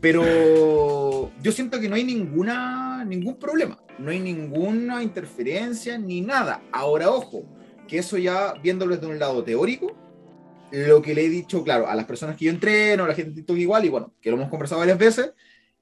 Pero 0.00 1.32
yo 1.42 1.52
siento 1.52 1.80
que 1.80 1.88
no 1.88 1.96
hay 1.96 2.04
ninguna, 2.04 3.04
ningún 3.04 3.36
problema, 3.36 3.78
no 3.98 4.10
hay 4.10 4.20
ninguna 4.20 5.02
interferencia 5.02 5.98
ni 5.98 6.20
nada. 6.20 6.62
Ahora, 6.70 7.10
ojo, 7.10 7.44
que 7.88 7.98
eso 7.98 8.16
ya 8.16 8.54
viéndolo 8.62 8.94
desde 8.94 9.08
un 9.08 9.18
lado 9.18 9.42
teórico, 9.42 9.96
lo 10.70 11.02
que 11.02 11.14
le 11.14 11.24
he 11.24 11.28
dicho, 11.28 11.64
claro, 11.64 11.88
a 11.88 11.96
las 11.96 12.04
personas 12.04 12.36
que 12.36 12.44
yo 12.44 12.50
entreno, 12.52 13.04
a 13.04 13.08
la 13.08 13.14
gente 13.14 13.32
TikTok 13.32 13.56
igual, 13.56 13.84
y 13.86 13.88
bueno, 13.88 14.14
que 14.20 14.30
lo 14.30 14.36
hemos 14.36 14.50
conversado 14.50 14.80
varias 14.80 14.98
veces, 14.98 15.32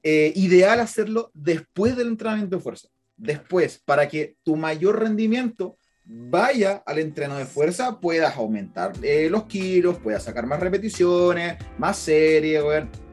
eh, 0.02 0.32
ideal 0.36 0.80
hacerlo 0.80 1.30
después 1.34 1.96
del 1.96 2.08
entrenamiento 2.08 2.56
de 2.56 2.62
fuerza. 2.62 2.88
Después, 3.16 3.80
para 3.84 4.08
que 4.08 4.36
tu 4.42 4.56
mayor 4.56 5.00
rendimiento 5.00 5.78
vaya 6.04 6.82
al 6.86 6.98
entreno 6.98 7.36
de 7.36 7.46
fuerza, 7.46 7.98
puedas 7.98 8.36
aumentar 8.36 8.92
eh, 9.02 9.28
los 9.30 9.44
kilos, 9.44 9.98
puedas 9.98 10.22
sacar 10.22 10.46
más 10.46 10.60
repeticiones, 10.60 11.56
más 11.78 11.96
series, 11.96 12.62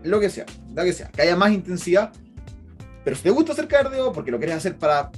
lo 0.04 0.20
que 0.20 0.30
sea, 0.30 0.46
lo 0.76 0.84
que 0.84 0.94
sea, 0.94 1.10
que 1.10 1.22
haya 1.24 1.36
más 1.36 1.52
intensidad. 1.52 2.12
Pero 3.04 3.16
si 3.16 3.24
te 3.24 3.30
gusta 3.32 3.54
hacer 3.54 3.68
cardio, 3.68 4.12
porque 4.12 4.32
lo 4.32 4.38
quieres 4.38 4.58
hacer 4.58 4.78
para 4.78 5.12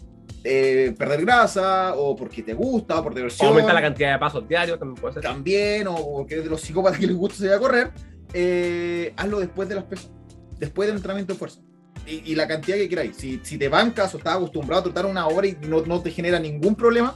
eh, 0.44 0.96
perder 0.98 1.22
grasa, 1.22 1.96
o 1.96 2.16
porque 2.16 2.44
te 2.44 2.54
gusta, 2.54 3.00
o 3.00 3.04
por 3.04 3.14
diversión. 3.14 3.48
O 3.48 3.50
aumentar 3.50 3.76
la 3.76 3.82
cantidad 3.82 4.14
de 4.14 4.20
pasos 4.20 4.48
diarios, 4.48 4.80
también 4.80 5.02
puede 5.02 5.16
ser. 5.16 5.24
También, 5.24 5.88
o 5.88 5.96
porque 5.96 6.36
eres 6.36 6.46
de 6.46 6.52
los 6.52 6.62
psicópatas 6.62 7.00
que 7.00 7.08
les 7.08 7.16
gusta 7.16 7.38
salir 7.38 7.54
a 7.54 7.60
correr, 7.60 7.92
eh, 8.34 9.14
hazlo 9.18 9.40
después 9.40 9.68
de 9.68 9.76
las 9.76 9.84
pesas, 9.84 10.12
después 10.60 10.88
del 10.88 10.98
entrenamiento 10.98 11.34
de 11.34 11.40
fuerza. 11.40 11.62
Y, 12.08 12.36
la 12.36 12.48
cantidad 12.48 12.78
que 12.78 12.88
queráis. 12.88 13.16
Si, 13.16 13.40
si, 13.44 13.58
te 13.58 13.68
bancas 13.68 14.14
o 14.14 14.18
estás 14.18 14.36
acostumbrado 14.36 14.82
a 14.82 14.84
tratar 14.86 15.06
una 15.06 15.28
hora 15.28 15.48
y 15.48 15.58
no, 15.68 15.82
no 15.86 16.02
te 16.02 16.12
genera 16.12 16.40
ningún 16.40 16.76
problema, 16.76 17.16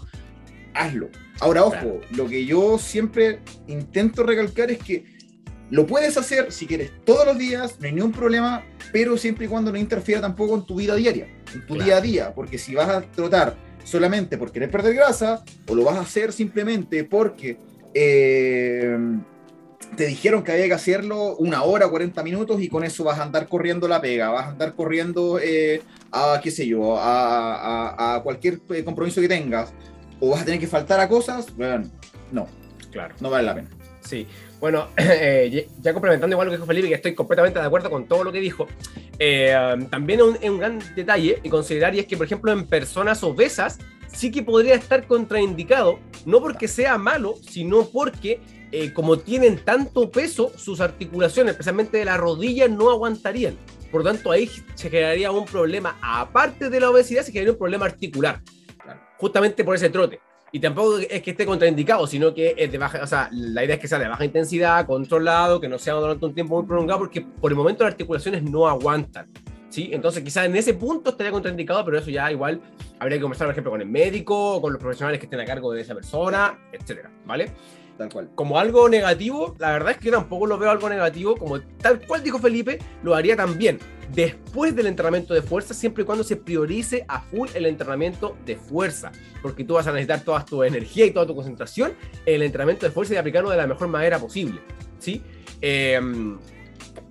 hazlo. 0.73 1.09
Ahora, 1.39 1.63
ojo, 1.63 2.01
lo 2.15 2.27
que 2.27 2.45
yo 2.45 2.77
siempre 2.77 3.39
intento 3.67 4.23
recalcar 4.23 4.71
es 4.71 4.79
que 4.79 5.19
Lo 5.71 5.85
puedes 5.85 6.17
hacer 6.17 6.51
si 6.51 6.65
quieres 6.65 6.91
todos 7.05 7.27
los 7.27 7.37
días, 7.37 7.75
no 7.79 7.85
hay 7.85 7.93
ningún 7.93 8.11
problema, 8.11 8.63
pero 8.91 9.15
siempre 9.17 9.45
y 9.45 9.47
cuando 9.47 9.71
no 9.71 9.77
interfiera 9.77 10.19
tampoco 10.19 10.55
en 10.55 10.65
tu 10.65 10.75
vida 10.75 10.95
diaria, 10.95 11.27
en 11.53 11.61
tu 11.67 11.75
Claro. 11.75 11.85
día 11.85 11.97
a 11.97 12.01
día, 12.01 12.33
porque 12.33 12.57
si 12.57 12.73
vas 12.73 12.89
a 12.89 13.01
trotar 13.01 13.55
solamente 13.83 14.35
por 14.39 14.51
querer 14.51 14.71
perder 14.71 14.95
grasa, 14.95 15.43
o 15.67 15.75
lo 15.75 15.83
vas 15.83 15.97
a 15.97 16.01
hacer 16.01 16.33
simplemente 16.33 17.03
porque 17.03 17.59
eh, 17.93 18.97
te 19.95 20.05
dijeron 20.05 20.43
que 20.43 20.51
había 20.51 20.67
que 20.67 20.73
hacerlo 20.73 21.35
una 21.37 21.63
hora, 21.63 21.87
40 21.89 22.23
minutos, 22.23 22.61
y 22.61 22.69
con 22.69 22.83
eso 22.83 23.03
vas 23.03 23.19
a 23.19 23.23
andar 23.23 23.47
corriendo 23.47 23.87
la 23.87 23.99
pega, 24.01 24.29
vas 24.29 24.45
a 24.45 24.49
andar 24.51 24.73
corriendo 24.75 25.39
eh, 25.41 25.81
a, 26.11 26.39
qué 26.41 26.51
sé 26.51 26.65
yo, 26.67 26.97
a, 26.97 27.55
a- 27.55 28.15
a 28.15 28.23
cualquier 28.23 28.59
eh, 28.69 28.83
compromiso 28.83 29.19
que 29.21 29.27
tengas, 29.27 29.73
o 30.19 30.29
vas 30.31 30.41
a 30.41 30.45
tener 30.45 30.59
que 30.59 30.67
faltar 30.67 30.99
a 30.99 31.07
cosas, 31.09 31.53
bueno, 31.55 31.89
no, 32.31 32.47
Claro. 32.91 33.15
no 33.19 33.29
vale 33.29 33.43
la 33.45 33.55
pena. 33.55 33.69
Sí, 34.01 34.25
bueno, 34.59 34.87
eh, 34.97 35.49
ya- 35.51 35.81
ya 35.81 35.93
complementando 35.93 36.33
igual 36.33 36.47
lo 36.47 36.51
que 36.51 36.57
dijo 36.57 36.67
Felipe, 36.67 36.87
que 36.87 36.93
estoy 36.95 37.13
completamente 37.15 37.59
de 37.59 37.65
acuerdo 37.65 37.89
con 37.89 38.05
todo 38.07 38.23
lo 38.23 38.31
que 38.31 38.39
dijo, 38.39 38.67
eh, 39.19 39.53
también 39.89 40.19
es 40.21 40.25
un, 40.25 40.35
es 40.41 40.49
un 40.49 40.57
gran 40.59 40.79
detalle 40.95 41.39
y 41.43 41.49
considerar 41.49 41.93
y 41.95 41.99
es 41.99 42.05
que, 42.07 42.15
por 42.15 42.25
ejemplo, 42.25 42.51
en 42.53 42.65
personas 42.65 43.21
obesas 43.23 43.77
sí 44.11 44.31
que 44.31 44.43
podría 44.43 44.75
estar 44.75 45.07
contraindicado, 45.07 45.99
no 46.25 46.41
porque 46.41 46.67
sea 46.67 46.97
malo, 46.97 47.35
sino 47.41 47.85
porque 47.85 48.39
eh, 48.71 48.93
como 48.93 49.17
tienen 49.17 49.57
tanto 49.63 50.11
peso, 50.11 50.51
sus 50.55 50.79
articulaciones, 50.79 51.51
especialmente 51.51 51.97
de 51.97 52.05
la 52.05 52.17
rodilla, 52.17 52.67
no 52.67 52.91
aguantarían. 52.91 53.57
Por 53.91 54.03
lo 54.03 54.11
tanto, 54.11 54.31
ahí 54.31 54.49
se 54.75 54.89
generaría 54.89 55.31
un 55.31 55.45
problema, 55.45 55.97
aparte 56.01 56.69
de 56.69 56.79
la 56.79 56.91
obesidad, 56.91 57.23
se 57.23 57.31
generaría 57.31 57.53
un 57.53 57.57
problema 57.57 57.85
articular, 57.85 58.41
justamente 59.17 59.63
por 59.63 59.75
ese 59.75 59.89
trote. 59.89 60.19
Y 60.51 60.59
tampoco 60.59 60.97
es 60.97 61.21
que 61.21 61.31
esté 61.31 61.45
contraindicado, 61.45 62.05
sino 62.07 62.33
que 62.33 62.55
es 62.57 62.71
de 62.71 62.77
baja, 62.77 63.03
o 63.03 63.07
sea, 63.07 63.29
la 63.31 63.63
idea 63.63 63.75
es 63.75 63.81
que 63.81 63.87
sea 63.87 63.99
de 63.99 64.07
baja 64.07 64.25
intensidad, 64.25 64.85
controlado, 64.85 65.59
que 65.59 65.67
no 65.67 65.77
sea 65.77 65.93
durante 65.95 66.25
un 66.25 66.33
tiempo 66.33 66.57
muy 66.57 66.67
prolongado, 66.67 66.99
porque 66.99 67.21
por 67.21 67.51
el 67.51 67.57
momento 67.57 67.83
las 67.83 67.93
articulaciones 67.93 68.43
no 68.43 68.67
aguantan. 68.67 69.31
¿Sí? 69.69 69.89
Entonces, 69.93 70.23
quizás 70.23 70.45
en 70.45 70.55
ese 70.55 70.73
punto 70.73 71.11
estaría 71.11 71.31
contraindicado, 71.31 71.85
pero 71.85 71.97
eso 71.97 72.09
ya 72.09 72.31
igual 72.31 72.61
habría 72.99 73.17
que 73.17 73.21
conversar, 73.21 73.47
por 73.47 73.53
ejemplo, 73.53 73.71
con 73.71 73.81
el 73.81 73.87
médico, 73.87 74.55
o 74.55 74.61
con 74.61 74.73
los 74.73 74.81
profesionales 74.81 75.19
que 75.19 75.25
estén 75.25 75.39
a 75.39 75.45
cargo 75.45 75.71
de 75.71 75.81
esa 75.81 75.95
persona, 75.95 76.59
etcétera, 76.71 77.11
¿vale? 77.25 77.51
Tal 77.97 78.09
cual. 78.09 78.29
Como 78.33 78.57
algo 78.57 78.87
negativo, 78.87 79.55
la 79.59 79.71
verdad 79.71 79.91
es 79.91 79.97
que 79.97 80.05
yo 80.05 80.11
tampoco 80.13 80.47
lo 80.47 80.57
veo 80.57 80.69
algo 80.69 80.89
negativo, 80.89 81.35
como 81.35 81.59
tal 81.61 82.05
cual 82.05 82.23
dijo 82.23 82.39
Felipe, 82.39 82.79
lo 83.03 83.13
haría 83.13 83.35
también 83.35 83.79
después 84.13 84.75
del 84.75 84.87
entrenamiento 84.87 85.33
de 85.33 85.41
fuerza, 85.41 85.73
siempre 85.73 86.03
y 86.03 86.05
cuando 86.05 86.23
se 86.23 86.35
priorice 86.35 87.05
a 87.07 87.21
full 87.21 87.49
el 87.53 87.65
entrenamiento 87.65 88.37
de 88.45 88.55
fuerza, 88.55 89.11
porque 89.41 89.63
tú 89.63 89.75
vas 89.75 89.85
a 89.87 89.91
necesitar 89.91 90.21
toda 90.21 90.43
tu 90.45 90.63
energía 90.63 91.05
y 91.05 91.11
toda 91.11 91.27
tu 91.27 91.35
concentración 91.35 91.93
en 92.25 92.35
el 92.35 92.43
entrenamiento 92.43 92.85
de 92.85 92.91
fuerza 92.91 93.13
y 93.13 93.17
aplicarlo 93.17 93.49
de 93.49 93.57
la 93.57 93.67
mejor 93.67 93.87
manera 93.87 94.17
posible, 94.17 94.61
¿sí? 94.97 95.21
Eh, 95.61 95.99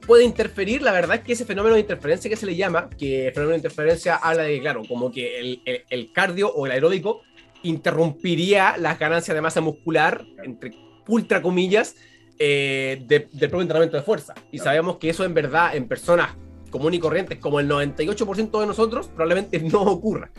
puede 0.09 0.25
interferir, 0.25 0.83
la 0.83 0.91
verdad 0.91 1.19
es 1.19 1.23
que 1.23 1.35
ese 1.35 1.45
fenómeno 1.45 1.75
de 1.77 1.83
interferencia 1.83 2.29
que 2.29 2.35
se 2.37 2.47
le 2.47 2.57
llama, 2.57 2.91
que 2.99 3.29
el 3.29 3.33
fenómeno 3.33 3.53
de 3.53 3.59
interferencia 3.59 4.17
habla 4.17 4.43
de, 4.43 4.59
claro, 4.61 4.83
como 4.89 5.13
que 5.13 5.39
el, 5.39 5.63
el- 5.65 5.85
el 5.89 6.13
cardio 6.13 6.53
o 6.53 6.67
el 6.67 6.73
aeróbico 6.73 7.23
interrumpiría 7.63 8.77
las 8.79 8.99
ganancias 8.99 9.35
de 9.35 9.41
masa 9.41 9.61
muscular, 9.61 10.25
entre 10.45 10.73
ultra 11.07 11.41
comillas, 11.43 11.95
eh, 12.39 13.03
de- 13.07 13.29
del 13.33 13.49
propio 13.51 13.63
entrenamiento 13.63 13.97
de 13.97 14.03
fuerza. 14.03 14.35
Y 14.53 14.59
sabemos 14.59 14.97
que 14.99 15.11
eso 15.11 15.25
en 15.25 15.35
verdad 15.35 15.75
en 15.77 15.87
personas 15.89 16.31
comunes 16.71 16.99
y 16.99 17.01
corrientes, 17.01 17.39
como 17.39 17.61
el 17.61 17.69
98% 17.69 18.61
de 18.61 18.67
nosotros, 18.67 19.09
probablemente 19.09 19.59
no 19.73 19.83
ocurra. 19.83 20.31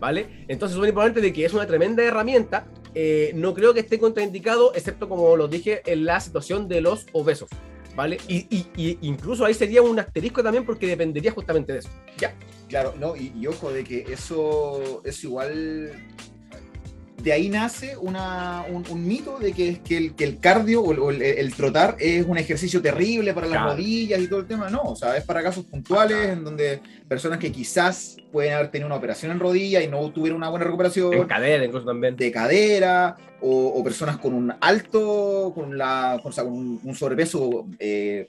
¿Vale? 0.00 0.44
Entonces 0.48 0.74
es 0.74 0.78
muy 0.80 0.88
importante 0.88 1.20
de 1.20 1.32
que 1.32 1.44
es 1.46 1.54
una 1.54 1.66
tremenda 1.66 2.02
herramienta. 2.02 2.66
eh, 2.94 3.32
no 3.34 3.54
creo 3.54 3.72
que 3.74 3.80
esté 3.80 3.98
contraindicado, 3.98 4.72
excepto 4.74 5.08
como 5.08 5.36
lo 5.36 5.48
dije, 5.48 5.82
en 5.86 6.04
la 6.04 6.20
situación 6.20 6.68
de 6.68 6.80
los 6.80 7.06
obesos. 7.12 7.48
¿Vale? 7.96 8.18
Y, 8.28 8.46
y- 8.50 8.66
y 8.76 8.98
incluso 9.02 9.44
ahí 9.44 9.54
sería 9.54 9.80
un 9.82 9.98
asterisco 9.98 10.42
también 10.42 10.64
porque 10.66 10.86
dependería 10.86 11.30
justamente 11.30 11.72
de 11.72 11.78
eso. 11.80 11.88
Ya. 12.18 12.34
Claro, 12.68 12.94
no, 12.98 13.14
y, 13.14 13.32
y 13.38 13.46
ojo 13.46 13.70
de 13.72 13.84
que 13.84 14.04
eso 14.12 15.02
es 15.04 15.22
igual. 15.22 15.92
De 17.24 17.32
ahí 17.32 17.48
nace 17.48 17.96
una, 17.96 18.64
un, 18.70 18.84
un 18.90 19.06
mito 19.08 19.38
de 19.38 19.52
que, 19.54 19.80
que, 19.80 19.96
el, 19.96 20.14
que 20.14 20.24
el 20.24 20.38
cardio 20.40 20.82
o 20.82 21.10
el, 21.10 21.54
trotar 21.54 21.96
es 21.98 22.26
un 22.26 22.36
ejercicio 22.36 22.82
terrible 22.82 23.32
para 23.32 23.46
las 23.46 23.56
Claro. 23.56 23.70
rodillas 23.72 24.20
y 24.20 24.28
todo 24.28 24.40
el 24.40 24.46
tema. 24.46 24.68
No, 24.68 24.82
o 24.82 24.94
sea, 24.96 25.16
es 25.16 25.24
para 25.24 25.42
casos 25.42 25.64
puntuales 25.64 26.28
en 26.28 26.44
donde 26.44 26.80
personas 27.08 27.38
que 27.38 27.50
quizás 27.50 28.18
pueden 28.30 28.52
haber 28.52 28.70
tenido 28.70 28.86
una 28.88 28.96
operación 28.96 29.32
en 29.32 29.40
rodilla 29.40 29.82
y 29.82 29.88
no 29.88 30.10
tuvieron 30.10 30.36
una 30.36 30.50
buena 30.50 30.66
recuperación. 30.66 31.14
En 31.14 31.24
cadera 31.24 31.64
incluso 31.64 31.86
también. 31.86 32.14
de 32.14 32.30
cadera 32.30 33.16
o, 33.40 33.68
o 33.68 33.82
personas 33.82 34.18
con 34.18 34.34
un 34.34 34.52
alto, 34.60 35.52
con, 35.54 35.78
la, 35.78 36.18
con, 36.22 36.30
o 36.30 36.32
sea, 36.34 36.44
con 36.44 36.52
un, 36.52 36.80
un 36.84 36.94
sobrepeso 36.94 37.66
eh, 37.78 38.28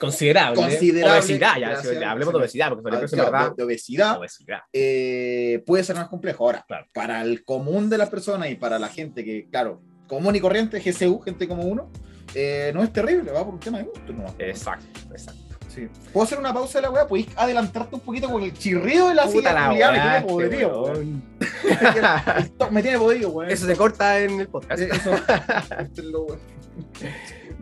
Considerable. 0.00 0.56
Considerable. 0.56 1.18
Obesidad, 1.18 1.58
ya. 1.58 2.10
Hablemos 2.10 2.32
de 2.32 2.40
obesidad, 2.40 2.68
porque 2.70 2.82
claro, 2.88 3.06
verdad. 3.30 3.52
de, 3.54 3.62
obesidad, 3.64 4.18
Obesidad. 4.18 4.60
eh, 4.72 5.62
puede 5.66 5.84
ser 5.84 5.94
más 5.96 6.08
complejo. 6.08 6.44
Ahora, 6.46 6.64
Claro. 6.66 6.86
para 6.94 7.20
el 7.22 7.44
común 7.44 7.90
de 7.90 7.98
las 7.98 8.08
personas 8.08 8.48
y 8.50 8.54
para 8.54 8.78
la 8.78 8.88
gente 8.88 9.22
que, 9.24 9.46
claro, 9.50 9.82
común 10.08 10.34
y 10.34 10.40
corriente, 10.40 10.80
GCU, 10.80 11.20
gente 11.20 11.46
como 11.46 11.64
uno, 11.64 11.90
eh, 12.34 12.70
no 12.74 12.82
es 12.82 12.92
terrible, 12.92 13.30
va 13.30 13.44
por 13.44 13.52
un 13.54 13.60
tema 13.60 13.76
de 13.78 13.84
gusto. 13.84 14.12
nomás. 14.12 14.32
Exacto, 14.38 14.86
exacto. 15.10 15.42
Sí. 15.68 15.86
¿Puedo 16.12 16.24
hacer 16.24 16.38
una 16.38 16.52
pausa 16.52 16.78
de 16.78 16.82
la 16.82 16.90
weá? 16.90 17.06
¿Podéis 17.06 17.28
adelantarte 17.36 17.94
un 17.94 18.00
poquito 18.00 18.28
con 18.28 18.42
el 18.42 18.52
chirrido 18.54 19.08
de 19.08 19.14
la 19.14 19.26
Puta 19.26 19.36
silla? 19.36 19.52
la 19.52 19.70
weá, 19.72 19.92
me 19.92 20.00
tiene 20.00 20.20
podrido, 20.22 20.82
weón. 20.82 21.22
me 22.72 22.82
tiene 22.82 22.98
podrido, 22.98 23.30
weón. 23.30 23.50
Eso 23.52 23.66
se 23.66 23.76
corta 23.76 24.18
en 24.18 24.40
el 24.40 24.48
podcast. 24.48 24.80
Eh, 24.82 24.88
Eso. 24.92 25.12
Este 25.78 26.00
es 26.00 26.06
lo 26.06 26.22
weón. 26.22 26.40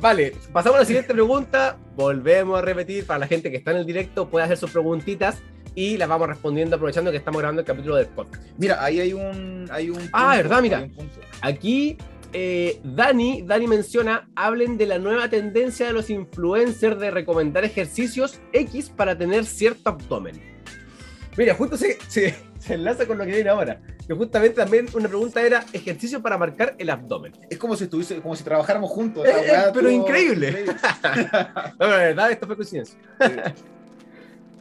Vale, 0.00 0.32
pasamos 0.52 0.76
a 0.76 0.80
la 0.80 0.86
siguiente 0.86 1.12
pregunta. 1.12 1.76
Volvemos 1.96 2.58
a 2.58 2.62
repetir 2.62 3.04
para 3.06 3.18
la 3.20 3.26
gente 3.26 3.50
que 3.50 3.56
está 3.56 3.72
en 3.72 3.78
el 3.78 3.86
directo, 3.86 4.28
puede 4.28 4.44
hacer 4.44 4.56
sus 4.56 4.70
preguntitas 4.70 5.38
y 5.74 5.96
las 5.96 6.08
vamos 6.08 6.28
respondiendo 6.28 6.76
aprovechando 6.76 7.10
que 7.10 7.16
estamos 7.16 7.40
grabando 7.40 7.60
el 7.60 7.66
capítulo 7.66 7.96
del 7.96 8.06
podcast. 8.06 8.42
Mira, 8.58 8.82
ahí 8.82 9.00
hay 9.00 9.12
un. 9.12 9.68
Hay 9.70 9.90
un 9.90 10.08
Ah, 10.12 10.36
verdad, 10.36 10.62
mira. 10.62 10.78
hay 10.78 10.84
un 10.84 10.90
punto. 10.90 11.20
Aquí 11.40 11.96
eh, 12.32 12.78
Dani, 12.84 13.42
Dani 13.42 13.66
menciona, 13.66 14.28
hablen 14.36 14.76
de 14.76 14.86
la 14.86 14.98
nueva 14.98 15.28
tendencia 15.28 15.86
de 15.86 15.92
los 15.92 16.10
influencers 16.10 16.98
de 17.00 17.10
recomendar 17.10 17.64
ejercicios 17.64 18.38
X 18.52 18.90
para 18.90 19.16
tener 19.16 19.44
cierto 19.46 19.90
abdomen. 19.90 20.57
Mira, 21.38 21.54
justo 21.54 21.76
se, 21.76 21.96
se, 22.08 22.34
se 22.58 22.74
enlaza 22.74 23.06
con 23.06 23.16
lo 23.16 23.24
que 23.24 23.30
viene 23.30 23.48
ahora. 23.48 23.80
Que 24.06 24.12
justamente 24.12 24.56
también 24.56 24.86
una 24.92 25.06
pregunta 25.08 25.40
era 25.40 25.64
ejercicios 25.72 26.20
para 26.20 26.36
marcar 26.36 26.74
el 26.78 26.90
abdomen. 26.90 27.32
Es 27.48 27.56
como 27.58 27.76
si 27.76 27.84
estuviese, 27.84 28.20
como 28.20 28.34
si 28.34 28.42
trabajáramos 28.42 28.90
juntos. 28.90 29.24
Eh, 29.24 29.30
eh, 29.30 29.52
pero 29.72 29.82
todo- 29.82 29.90
increíble. 29.90 30.64
No, 31.78 31.86
la 31.86 31.96
verdad, 31.96 32.30
esto 32.32 32.46
fue 32.46 32.56
coincidencia. 32.56 32.98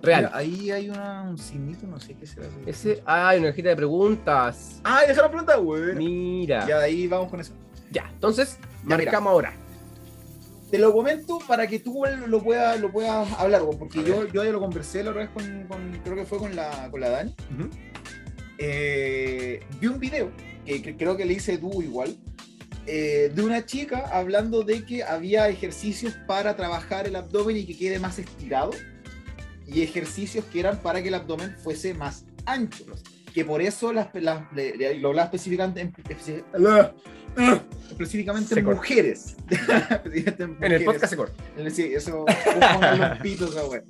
Real. 0.03 0.25
Mira, 0.25 0.37
ahí 0.37 0.69
hay 0.71 0.89
una, 0.91 1.23
un 1.23 1.37
signito, 1.39 1.87
no 1.87 1.99
sé 1.99 2.13
qué 2.13 2.27
será. 2.27 2.45
Ese, 2.67 3.01
ah, 3.07 3.29
hay 3.29 3.39
una 3.39 3.49
cajita 3.49 3.69
de 3.69 3.75
preguntas. 3.75 4.79
Ah, 4.83 5.01
dejaron 5.07 5.31
pregunta, 5.31 5.55
güey. 5.55 5.95
Mira. 5.95 6.67
Ya, 6.67 6.77
de 6.77 6.85
ahí 6.85 7.07
vamos 7.07 7.29
con 7.31 7.39
eso. 7.39 7.53
Ya, 7.89 8.07
entonces, 8.13 8.59
Ya, 8.61 8.67
mira. 8.83 8.97
marcamos 8.97 9.31
ahora. 9.31 9.53
Te 10.69 10.77
lo 10.79 10.91
comento 10.91 11.39
para 11.47 11.65
que 11.67 11.79
tú 11.79 12.03
lo 12.27 12.43
puedas 12.43 12.79
lo 12.79 12.91
puedas 12.91 13.31
hablar, 13.39 13.61
porque 13.79 14.03
yo, 14.03 14.27
yo 14.27 14.43
ya 14.43 14.51
lo 14.51 14.59
conversé 14.59 15.03
la 15.03 15.11
otra 15.11 15.21
vez 15.23 15.31
con, 15.31 15.63
con- 15.67 15.99
creo 16.03 16.15
que 16.15 16.25
fue 16.25 16.37
con 16.39 16.55
la, 16.55 16.89
con 16.91 16.99
la 16.99 17.09
Dani. 17.09 17.33
Eh, 18.57 19.59
vi 19.79 19.87
un 19.87 19.99
video, 19.99 20.31
que, 20.65 20.81
que 20.81 20.95
creo 20.97 21.15
que 21.15 21.25
le 21.25 21.33
hice 21.33 21.57
tú 21.57 21.81
igual, 21.81 22.17
eh, 22.85 23.31
de 23.33 23.41
una 23.43 23.65
chica 23.65 24.09
hablando 24.11 24.63
de 24.63 24.83
que 24.85 25.03
había 25.03 25.47
ejercicios 25.49 26.15
para 26.27 26.55
trabajar 26.55 27.07
el 27.07 27.15
abdomen 27.15 27.57
y 27.57 27.65
que 27.65 27.77
quede 27.77 27.99
más 27.99 28.17
estirado, 28.19 28.71
y 29.67 29.81
ejercicios 29.83 30.45
que 30.45 30.59
eran 30.61 30.81
para 30.81 31.01
que 31.01 31.09
el 31.09 31.13
abdomen 31.15 31.55
fuese 31.57 31.93
más 31.93 32.25
ancho. 32.45 32.85
Que 33.33 33.45
por 33.45 33.61
eso 33.61 33.93
las, 33.93 34.09
las- 34.15 34.51
le- 34.53 34.75
le- 34.77 34.95
lo 34.99 35.09
hablaba 35.09 35.25
específicamente 35.25 35.91
específicamente 37.91 38.57
en 38.59 38.65
corta. 38.65 38.79
mujeres. 38.81 39.35
En 40.05 40.57
En 40.61 40.71
el 40.71 40.83
podcast 40.83 41.07
se 41.11 41.17
corta. 41.17 41.43
Sí, 41.69 41.83
eso, 41.93 42.25
los 42.97 43.19
pitos, 43.19 43.55
wea. 43.69 43.83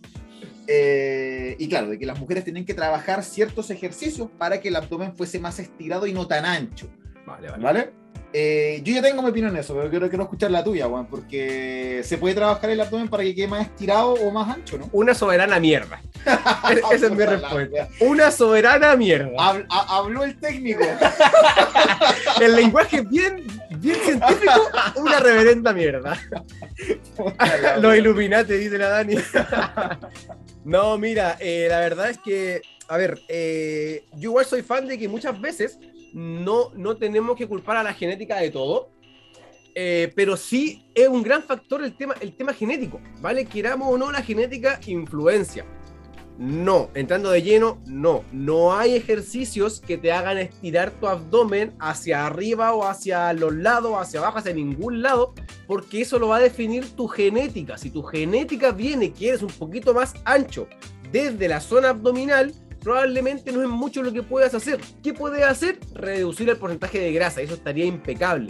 Eh, 0.70 1.56
y 1.60 1.70
claro, 1.70 1.88
de 1.90 1.98
que 1.98 2.06
las 2.06 2.20
mujeres 2.20 2.44
tienen 2.44 2.66
que 2.66 2.74
trabajar 2.74 3.24
ciertos 3.24 3.70
ejercicios 3.70 4.30
para 4.38 4.60
que 4.60 4.68
el 4.68 4.76
abdomen 4.76 5.16
fuese 5.16 5.40
más 5.40 5.60
estirado 5.60 6.08
y 6.08 6.14
no 6.14 6.28
tan 6.28 6.44
ancho, 6.46 6.90
Vale, 7.26 7.50
vale. 7.50 7.64
¿vale? 7.64 7.90
Eh, 8.34 8.82
yo 8.84 8.94
ya 8.94 9.02
tengo 9.02 9.22
mi 9.22 9.30
opinión 9.30 9.52
en 9.54 9.62
eso, 9.62 9.74
pero 9.74 9.90
quiero, 9.90 10.10
quiero 10.10 10.24
escuchar 10.26 10.52
la 10.52 10.64
tuya, 10.64 10.86
Juan, 10.88 11.08
porque 11.08 12.02
se 12.04 12.18
puede 12.18 12.36
trabajar 12.36 12.70
el 12.70 12.82
abdomen 12.82 13.08
para 13.08 13.24
que 13.24 13.34
quede 13.34 13.48
más 13.48 13.62
estirado 13.66 14.14
o 14.14 14.32
más 14.32 14.54
ancho, 14.54 14.78
¿no? 14.78 14.90
Una 14.92 15.14
soberana 15.14 15.60
mierda. 15.60 16.02
Esa 16.92 17.06
es 17.08 17.12
mi 17.12 17.26
respuesta. 17.26 17.88
Una 18.02 18.30
soberana 18.32 18.96
mierda. 18.98 19.32
Hab- 19.38 19.66
ha- 19.70 19.98
habló 19.98 20.24
el 20.24 20.38
técnico. 20.40 20.84
El 22.42 22.56
lenguaje 22.56 23.02
bien, 23.02 23.48
bien 23.80 23.96
científico, 24.04 24.52
una 24.98 25.20
reverenda 25.20 25.74
mierda. 25.74 26.20
Los. 27.82 27.98
Illuminati, 27.98 28.54
dice 28.54 28.78
la 28.78 28.90
Dani. 28.90 29.16
No, 30.64 30.98
mira, 30.98 31.38
eh, 31.40 31.68
la 31.70 31.80
verdad 31.80 32.10
es 32.10 32.18
que, 32.20 32.62
a 32.90 32.98
ver, 32.98 33.20
eh, 33.28 34.04
yo 34.14 34.30
igual 34.32 34.46
soy 34.46 34.62
fan 34.62 34.86
de 34.88 35.00
que 35.00 35.08
muchas 35.08 35.40
veces 35.40 35.80
no, 36.14 36.72
no 36.76 36.98
tenemos 36.98 37.36
que 37.38 37.48
culpar 37.48 37.78
a 37.78 37.84
la 37.84 37.94
genética 37.94 38.38
de 38.38 38.52
todo. 38.52 38.90
eh, 39.80 40.12
pero 40.16 40.36
sí 40.38 40.90
es 40.96 41.08
un 41.08 41.22
gran 41.22 41.44
factor 41.44 41.84
el 41.84 41.96
tema, 41.96 42.16
el 42.20 42.36
tema 42.36 42.52
genético, 42.54 43.00
¿vale? 43.22 43.46
Queramos 43.46 43.88
o 43.94 43.98
no, 43.98 44.12
la 44.12 44.24
genética 44.24 44.80
influencia. 44.88 45.66
No, 46.40 46.90
entrando 46.96 47.30
de 47.32 47.42
lleno, 47.44 47.80
no. 47.86 48.24
No 48.32 48.76
hay 48.76 48.96
ejercicios 48.96 49.80
que 49.80 49.98
te 49.98 50.12
hagan 50.12 50.38
estirar 50.40 50.92
tu 50.92 51.08
abdomen 51.08 51.76
hacia 51.80 52.26
arriba 52.26 52.74
o 52.74 52.86
hacia 52.88 53.34
los 53.34 53.54
lados, 53.54 53.94
hacia 54.00 54.20
abajo, 54.20 54.40
hacia 54.40 54.54
ningún 54.54 55.02
lado, 55.04 55.34
porque 55.68 56.02
eso 56.02 56.18
lo 56.20 56.30
va 56.30 56.38
a 56.38 56.42
definir 56.42 56.96
tu 56.96 57.08
genética. 57.08 57.78
Si 57.78 57.90
tu 57.92 58.04
genética 58.04 58.72
viene 58.72 59.14
que 59.14 59.30
eres 59.30 59.42
un 59.44 59.50
poquito 59.50 59.94
más 59.94 60.14
ancho 60.26 60.68
desde 61.12 61.48
la 61.48 61.60
zona 61.60 61.90
abdominal, 61.90 62.52
probablemente 62.88 63.52
no 63.52 63.62
es 63.62 63.68
mucho 63.68 64.02
lo 64.02 64.14
que 64.14 64.24
puedas 64.24 64.54
hacer. 64.54 64.80
¿Qué 65.04 65.14
puedes 65.14 65.44
hacer? 65.44 65.78
Reducir 65.94 66.50
el 66.50 66.56
porcentaje 66.56 67.02
de 67.02 67.12
grasa, 67.12 67.42
eso 67.42 67.56
estaría 67.56 67.84
impecable. 67.84 68.50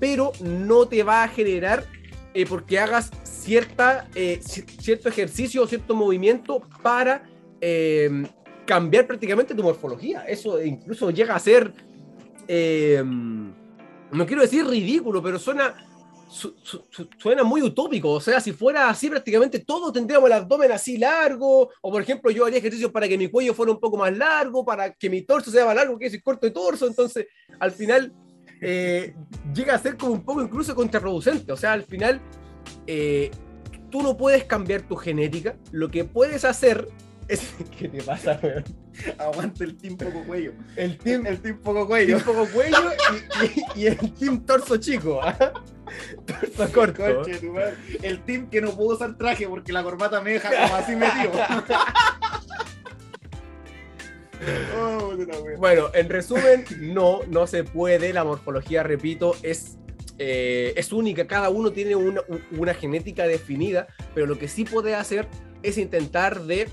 Pero 0.00 0.32
no 0.40 0.88
te 0.88 1.02
va 1.02 1.22
a 1.22 1.28
generar 1.28 1.84
eh, 2.32 2.46
porque 2.48 2.78
hagas 2.78 3.10
cierta, 3.24 4.08
eh, 4.14 4.40
cierto 4.42 5.10
ejercicio 5.10 5.62
o 5.62 5.66
cierto 5.66 5.94
movimiento 5.94 6.62
para 6.82 7.24
eh, 7.60 8.24
cambiar 8.64 9.06
prácticamente 9.06 9.54
tu 9.54 9.62
morfología. 9.62 10.24
Eso 10.26 10.62
incluso 10.62 11.10
llega 11.10 11.34
a 11.34 11.38
ser, 11.38 11.74
no 12.48 14.26
quiero 14.26 14.40
decir 14.40 14.66
ridículo, 14.66 15.22
pero 15.22 15.38
suena, 15.38 15.74
suena 17.18 17.44
muy 17.44 17.62
utópico. 17.62 18.10
O 18.10 18.20
sea, 18.20 18.40
si 18.40 18.52
fuera 18.52 18.88
así, 18.88 19.08
prácticamente 19.08 19.60
todos 19.60 19.92
tendríamos 19.92 20.28
el 20.28 20.34
abdomen 20.34 20.72
así 20.72 20.98
largo. 20.98 21.70
O 21.80 21.90
por 21.90 22.02
ejemplo, 22.02 22.30
yo 22.30 22.44
haría 22.44 22.58
ejercicios 22.58 22.90
para 22.90 23.08
que 23.08 23.18
mi 23.18 23.28
cuello 23.28 23.54
fuera 23.54 23.72
un 23.72 23.80
poco 23.80 23.96
más 23.96 24.16
largo, 24.16 24.64
para 24.64 24.92
que 24.92 25.08
mi 25.08 25.22
torso 25.22 25.50
sea 25.50 25.66
más 25.66 25.76
largo, 25.76 25.98
que 25.98 26.06
es 26.06 26.22
corto 26.22 26.46
de 26.46 26.52
torso. 26.52 26.86
Entonces, 26.86 27.26
al 27.58 27.72
final, 27.72 28.12
llega 28.60 29.74
a 29.74 29.78
ser 29.78 29.96
como 29.96 30.12
un 30.12 30.24
poco 30.24 30.42
incluso 30.42 30.74
contraproducente. 30.74 31.52
O 31.52 31.56
sea, 31.56 31.72
al 31.72 31.84
final 31.84 32.20
eh, 32.86 33.30
tú 33.90 34.02
no 34.02 34.16
puedes 34.16 34.44
cambiar 34.44 34.82
tu 34.82 34.96
genética, 34.96 35.56
lo 35.72 35.90
que 35.90 36.04
puedes 36.04 36.44
hacer 36.44 36.88
es... 37.28 37.54
¿Qué 37.78 37.88
te 37.88 38.02
pasa, 38.02 38.38
weón? 38.42 38.64
Aguanta 39.18 39.64
el 39.64 39.76
team 39.76 39.96
poco 39.96 40.24
cuello. 40.24 40.52
El 40.76 40.98
team, 40.98 41.26
el 41.26 41.40
team 41.40 41.58
poco 41.58 41.86
cuello. 41.86 42.18
poco 42.20 42.46
cuello 42.46 42.90
y, 43.74 43.86
el 43.86 44.12
team 44.14 44.44
torso 44.44 44.76
chico. 44.76 45.20
¿ah? 45.22 45.36
Torso 46.26 46.72
corto. 46.72 47.22
el 48.02 48.24
team 48.24 48.48
que 48.48 48.60
no 48.60 48.72
pudo 48.72 48.96
usar 48.96 49.16
traje 49.16 49.46
porque 49.46 49.72
la 49.72 49.82
corbata 49.82 50.20
me 50.20 50.32
deja 50.32 50.50
como 50.50 50.74
así 50.74 50.96
metido. 50.96 51.32
Oh, 54.76 55.16
bueno, 55.56 55.86
en 55.94 56.10
resumen, 56.10 56.66
no, 56.78 57.20
no 57.28 57.46
se 57.46 57.64
puede. 57.64 58.12
La 58.12 58.24
morfología, 58.24 58.82
repito, 58.82 59.34
es 59.42 59.78
eh, 60.18 60.74
es 60.76 60.92
única, 60.92 61.26
cada 61.26 61.50
uno 61.50 61.72
tiene 61.72 61.96
una, 61.96 62.74
genética 62.74 63.26
definida, 63.26 63.88
pero 64.14 64.26
lo 64.26 64.38
que 64.38 64.46
sí 64.46 64.64
puede 64.64 64.94
hacer 64.94 65.26
es 65.62 65.76
intentar 65.76 66.42
de 66.42 66.68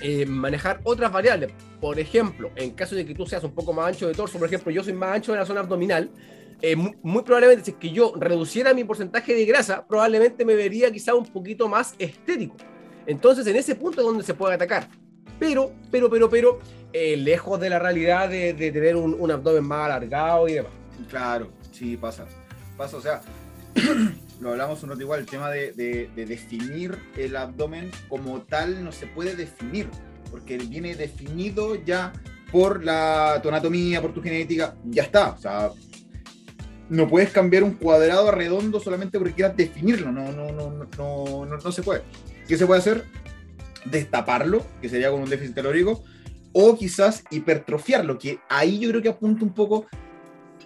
eh, 0.00 0.26
manejar 0.26 0.80
otras 0.84 1.12
variables. 1.12 1.52
Por 1.80 1.98
ejemplo, 1.98 2.50
en 2.56 2.70
caso 2.72 2.94
de 2.94 3.04
que 3.04 3.14
tú 3.14 3.26
seas 3.26 3.44
un 3.44 3.54
poco 3.54 3.72
más 3.72 3.88
ancho 3.88 4.06
de 4.06 4.14
torso, 4.14 4.38
por 4.38 4.48
ejemplo, 4.48 4.70
yo 4.70 4.82
soy 4.82 4.92
más 4.92 5.16
ancho 5.16 5.32
de 5.32 5.38
la 5.38 5.46
zona 5.46 5.60
abdominal, 5.60 6.10
eh, 6.62 6.76
muy, 6.76 7.22
probablemente 7.22 7.64
si 7.64 7.70
es 7.72 7.76
que 7.76 7.90
yo 7.90 8.14
reduciera 8.16 8.72
mi 8.72 8.84
porcentaje 8.84 9.34
de 9.34 9.44
grasa, 9.44 9.86
probablemente 9.86 10.44
me 10.44 10.54
vería 10.54 10.90
quizá 10.90 11.14
un 11.14 11.26
poquito 11.26 11.68
más 11.68 11.94
estético. 11.98 12.56
Entonces, 13.06 13.46
en 13.46 13.56
ese 13.56 13.74
punto 13.74 14.00
es 14.00 14.06
donde 14.06 14.24
se 14.24 14.34
puede 14.34 14.54
atacar. 14.54 14.88
Pero, 15.38 15.72
pero, 15.90 16.08
pero, 16.08 16.30
pero, 16.30 16.58
lejos 16.92 17.60
de 17.60 17.68
la 17.68 17.78
realidad 17.78 18.30
de, 18.30 18.54
tener 18.54 18.96
un, 18.96 19.16
un 19.18 19.30
abdomen 19.30 19.64
más 19.64 19.86
alargado 19.86 20.48
y 20.48 20.54
demás. 20.54 20.72
Claro, 21.10 21.50
sí 21.72 21.96
pasa 21.96 22.24
pasa, 22.76 22.96
o 22.96 23.00
sea, 23.00 23.20
lo 24.40 24.50
hablamos 24.50 24.82
un 24.82 24.90
rato 24.90 25.00
igual, 25.00 25.20
el 25.20 25.26
tema 25.26 25.50
de, 25.50 26.10
definir 26.14 26.98
el 27.16 27.36
abdomen 27.36 27.90
como 28.08 28.42
tal 28.42 28.82
no 28.84 28.92
se 28.92 29.06
puede 29.06 29.36
definir, 29.36 29.88
porque 30.30 30.58
viene 30.58 30.94
definido 30.94 31.76
ya 31.84 32.12
por 32.50 32.84
la, 32.84 33.40
tu 33.42 33.48
anatomía, 33.48 34.00
por 34.00 34.12
tu 34.12 34.22
genética, 34.22 34.76
ya 34.84 35.04
está, 35.04 35.30
o 35.30 35.38
sea, 35.38 35.70
no 36.88 37.08
puedes 37.08 37.30
cambiar 37.30 37.62
un 37.62 37.74
cuadrado 37.74 38.28
a 38.28 38.32
redondo 38.32 38.80
solamente 38.80 39.18
porque 39.18 39.34
quieras 39.34 39.56
definirlo, 39.56 40.12
no, 40.12 40.30
no, 40.32 40.52
no, 40.52 40.70
no, 40.70 41.46
no, 41.46 41.56
no 41.56 41.72
se 41.72 41.82
puede. 41.82 42.02
¿Qué 42.46 42.58
se 42.58 42.66
puede 42.66 42.80
hacer? 42.80 43.04
Destaparlo, 43.86 44.64
que 44.80 44.88
sería 44.88 45.10
con 45.10 45.22
un 45.22 45.30
déficit 45.30 45.54
calórico, 45.54 46.04
o 46.52 46.76
quizás 46.76 47.24
hipertrofiarlo, 47.30 48.18
que 48.18 48.38
ahí 48.48 48.78
yo 48.78 48.90
creo 48.90 49.02
que 49.02 49.08
apunta 49.08 49.44
un 49.44 49.54
poco 49.54 49.86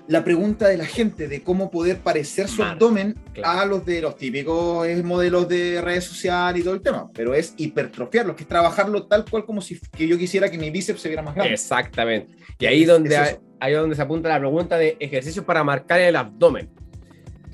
la 0.08 0.24
pregunta 0.24 0.68
de 0.68 0.78
la 0.78 0.86
gente 0.86 1.28
de 1.28 1.42
cómo 1.42 1.70
poder 1.70 1.98
parecer 1.98 2.48
su 2.48 2.62
abdomen 2.64 3.14
a 3.44 3.64
los 3.66 3.84
de 3.84 4.00
los 4.00 4.16
típicos 4.16 4.88
modelos 5.04 5.48
de 5.48 5.80
redes 5.82 6.04
sociales 6.04 6.62
y 6.62 6.64
todo 6.64 6.74
el 6.74 6.80
tema, 6.80 7.10
pero 7.12 7.34
es 7.34 7.54
hipertrofiarlo, 7.58 8.34
que 8.34 8.42
es 8.42 8.48
trabajarlo 8.48 9.06
tal 9.06 9.26
cual 9.26 9.44
como 9.44 9.60
si 9.60 9.78
que 9.78 10.08
yo 10.08 10.16
quisiera 10.16 10.50
que 10.50 10.56
mi 10.56 10.70
bíceps 10.70 11.00
se 11.00 11.08
viera 11.08 11.22
más 11.22 11.34
grande. 11.34 11.52
Exactamente. 11.52 12.34
Y 12.58 12.66
ahí 12.66 12.86
donde, 12.86 13.38
ahí 13.60 13.72
donde 13.74 13.94
se 13.94 14.02
apunta 14.02 14.30
la 14.30 14.38
pregunta 14.38 14.78
de 14.78 14.96
ejercicios 14.98 15.44
para 15.44 15.62
marcar 15.62 16.00
el 16.00 16.16
abdomen. 16.16 16.70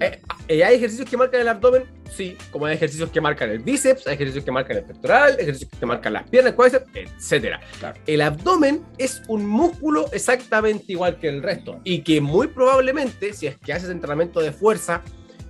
Eh, 0.00 0.20
eh, 0.48 0.64
¿Hay 0.64 0.76
ejercicios 0.76 1.08
que 1.08 1.16
marcan 1.16 1.40
el 1.40 1.48
abdomen? 1.48 1.84
Sí, 2.10 2.36
como 2.50 2.66
hay 2.66 2.74
ejercicios 2.74 3.10
que 3.10 3.20
marcan 3.20 3.50
el 3.50 3.60
bíceps, 3.60 4.06
hay 4.06 4.14
ejercicios 4.14 4.44
que 4.44 4.50
marcan 4.50 4.76
el 4.76 4.84
pectoral, 4.84 5.36
ejercicios 5.38 5.70
que 5.78 5.86
marcan 5.86 6.12
las 6.12 6.28
piernas, 6.28 6.50
el 6.52 6.56
cuádriceps, 6.56 7.32
etc. 7.32 7.56
El 8.06 8.20
abdomen 8.20 8.82
es 8.98 9.22
un 9.28 9.46
músculo 9.46 10.06
exactamente 10.12 10.92
igual 10.92 11.18
que 11.18 11.28
el 11.28 11.42
resto 11.42 11.80
y 11.84 12.02
que 12.02 12.20
muy 12.20 12.48
probablemente, 12.48 13.32
si 13.32 13.46
es 13.46 13.56
que 13.58 13.72
haces 13.72 13.90
entrenamiento 13.90 14.40
de 14.40 14.52
fuerza 14.52 15.02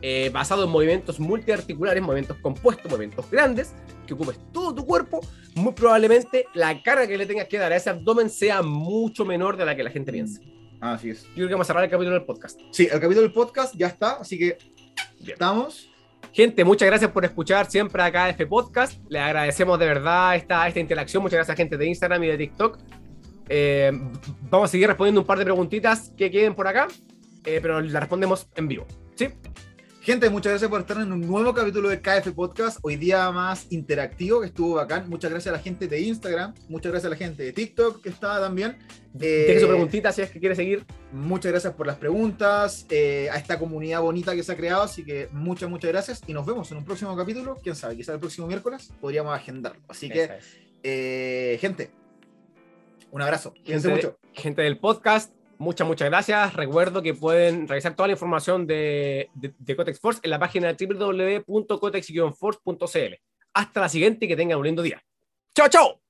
eh, 0.06 0.30
basado 0.30 0.64
en 0.64 0.70
movimientos 0.70 1.18
multiarticulares, 1.18 2.02
movimientos 2.02 2.36
compuestos, 2.42 2.90
movimientos 2.90 3.30
grandes, 3.30 3.72
que 4.06 4.12
ocupes 4.12 4.38
todo 4.52 4.74
tu 4.74 4.84
cuerpo, 4.84 5.20
muy 5.54 5.72
probablemente 5.72 6.46
la 6.52 6.82
carga 6.82 7.06
que 7.06 7.16
le 7.16 7.24
tengas 7.24 7.48
que 7.48 7.56
dar 7.56 7.72
a 7.72 7.76
ese 7.76 7.88
abdomen 7.88 8.28
sea 8.28 8.60
mucho 8.60 9.24
menor 9.24 9.56
de 9.56 9.64
la 9.64 9.74
que 9.74 9.82
la 9.82 9.90
gente 9.90 10.12
piensa. 10.12 10.42
Así 10.84 11.08
es. 11.08 11.24
Yo 11.28 11.34
creo 11.34 11.48
que 11.48 11.54
vamos 11.54 11.64
a 11.64 11.68
cerrar 11.68 11.84
el 11.84 11.90
capítulo 11.90 12.14
del 12.14 12.26
podcast. 12.26 12.60
Sí, 12.70 12.84
el 12.84 13.00
capítulo 13.00 13.22
del 13.22 13.32
podcast 13.32 13.74
ya 13.74 13.86
está, 13.86 14.18
así 14.20 14.38
que 14.38 14.58
estamos. 15.26 15.90
Gente, 16.30 16.62
muchas 16.62 16.86
gracias 16.86 17.10
por 17.10 17.24
escuchar 17.24 17.70
siempre 17.70 18.02
acá 18.02 18.28
este 18.28 18.46
podcast. 18.46 19.00
Le 19.08 19.18
agradecemos 19.18 19.78
de 19.78 19.86
verdad 19.86 20.36
esta, 20.36 20.68
esta 20.68 20.80
interacción. 20.80 21.22
Muchas 21.22 21.38
gracias 21.38 21.54
a 21.54 21.56
gente 21.56 21.78
de 21.78 21.86
Instagram 21.86 22.22
y 22.24 22.26
de 22.26 22.36
TikTok. 22.36 22.78
Eh, 23.48 23.92
vamos 24.50 24.68
a 24.68 24.70
seguir 24.70 24.86
respondiendo 24.88 25.22
un 25.22 25.26
par 25.26 25.38
de 25.38 25.44
preguntitas 25.44 26.12
que 26.18 26.30
queden 26.30 26.54
por 26.54 26.68
acá, 26.68 26.88
eh, 27.46 27.60
pero 27.62 27.80
las 27.80 28.00
respondemos 28.00 28.46
en 28.54 28.68
vivo. 28.68 28.86
¿Sí? 29.14 29.28
Gente, 30.04 30.28
muchas 30.28 30.52
gracias 30.52 30.70
por 30.70 30.82
estar 30.82 30.98
en 30.98 31.10
un 31.12 31.22
nuevo 31.22 31.54
capítulo 31.54 31.88
de 31.88 31.98
KF 32.02 32.32
Podcast, 32.32 32.78
hoy 32.82 32.96
día 32.96 33.30
más 33.30 33.66
interactivo, 33.70 34.42
que 34.42 34.48
estuvo 34.48 34.74
bacán. 34.74 35.08
Muchas 35.08 35.30
gracias 35.30 35.54
a 35.54 35.56
la 35.56 35.62
gente 35.62 35.88
de 35.88 35.98
Instagram, 35.98 36.52
muchas 36.68 36.92
gracias 36.92 37.06
a 37.06 37.14
la 37.14 37.16
gente 37.16 37.42
de 37.42 37.54
TikTok, 37.54 38.02
que 38.02 38.10
está 38.10 38.38
también. 38.38 38.76
Eh, 39.18 39.56
su 39.58 39.66
preguntita 39.66 40.12
si 40.12 40.20
es 40.20 40.30
que 40.30 40.40
quiere 40.40 40.54
seguir. 40.54 40.84
Muchas 41.10 41.52
gracias 41.52 41.72
por 41.72 41.86
las 41.86 41.96
preguntas, 41.96 42.84
eh, 42.90 43.30
a 43.32 43.36
esta 43.38 43.58
comunidad 43.58 44.02
bonita 44.02 44.34
que 44.34 44.42
se 44.42 44.52
ha 44.52 44.56
creado, 44.56 44.82
así 44.82 45.06
que 45.06 45.30
muchas, 45.32 45.70
muchas 45.70 45.90
gracias 45.90 46.20
y 46.26 46.34
nos 46.34 46.44
vemos 46.44 46.70
en 46.70 46.76
un 46.76 46.84
próximo 46.84 47.16
capítulo. 47.16 47.58
Quién 47.62 47.74
sabe, 47.74 47.96
quizás 47.96 48.12
el 48.16 48.20
próximo 48.20 48.46
miércoles 48.46 48.92
podríamos 49.00 49.34
agendarlo. 49.34 49.80
Así 49.88 50.10
que, 50.10 50.28
eh, 50.82 51.56
gente, 51.62 51.90
un 53.10 53.22
abrazo. 53.22 53.54
Gente, 53.64 53.88
mucho. 53.88 54.18
Gente 54.34 54.60
del 54.60 54.78
podcast, 54.78 55.32
Muchas, 55.64 55.88
muchas 55.88 56.10
gracias. 56.10 56.52
Recuerdo 56.52 57.00
que 57.00 57.14
pueden 57.14 57.66
revisar 57.66 57.96
toda 57.96 58.08
la 58.08 58.12
información 58.12 58.66
de, 58.66 59.30
de, 59.32 59.76
Cotex 59.76 59.98
Force 59.98 60.20
en 60.22 60.28
la 60.28 60.38
página 60.38 60.76
www.cotex-force.cl. 60.78 63.14
Hasta 63.54 63.80
la 63.80 63.88
siguiente 63.88 64.26
y 64.26 64.28
que 64.28 64.36
tengan 64.36 64.58
un 64.58 64.66
lindo 64.66 64.82
día. 64.82 65.02
¡Chao, 65.54 65.70
chao! 65.70 66.03